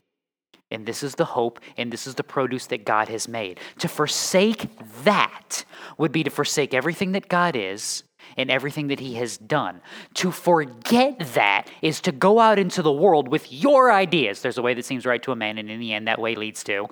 [0.69, 3.59] And this is the hope, and this is the produce that God has made.
[3.79, 4.67] To forsake
[5.03, 5.63] that
[5.97, 8.03] would be to forsake everything that God is
[8.37, 9.81] in everything that he has done.
[10.15, 14.41] To forget that is to go out into the world with your ideas.
[14.41, 16.35] There's a way that seems right to a man, and in the end, that way
[16.35, 16.87] leads to.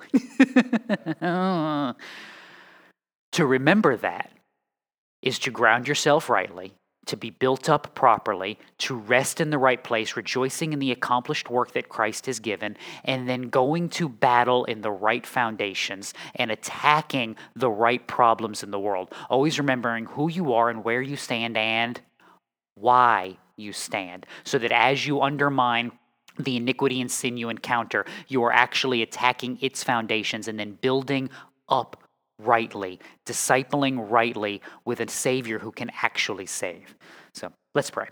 [3.32, 4.30] to remember that
[5.22, 6.74] is to ground yourself rightly,
[7.06, 11.50] to be built up properly, to rest in the right place, rejoicing in the accomplished
[11.50, 16.50] work that Christ has given, and then going to battle in the right foundations and
[16.50, 19.12] attacking the right problems in the world.
[19.30, 22.00] Always remembering who you are and where you stand and
[22.74, 25.92] why you stand, so that as you undermine
[26.38, 31.30] the iniquity and sin you encounter, you are actually attacking its foundations and then building
[31.68, 32.02] up
[32.38, 36.95] rightly, discipling rightly with a Savior who can actually save.
[37.36, 38.08] So let's pray.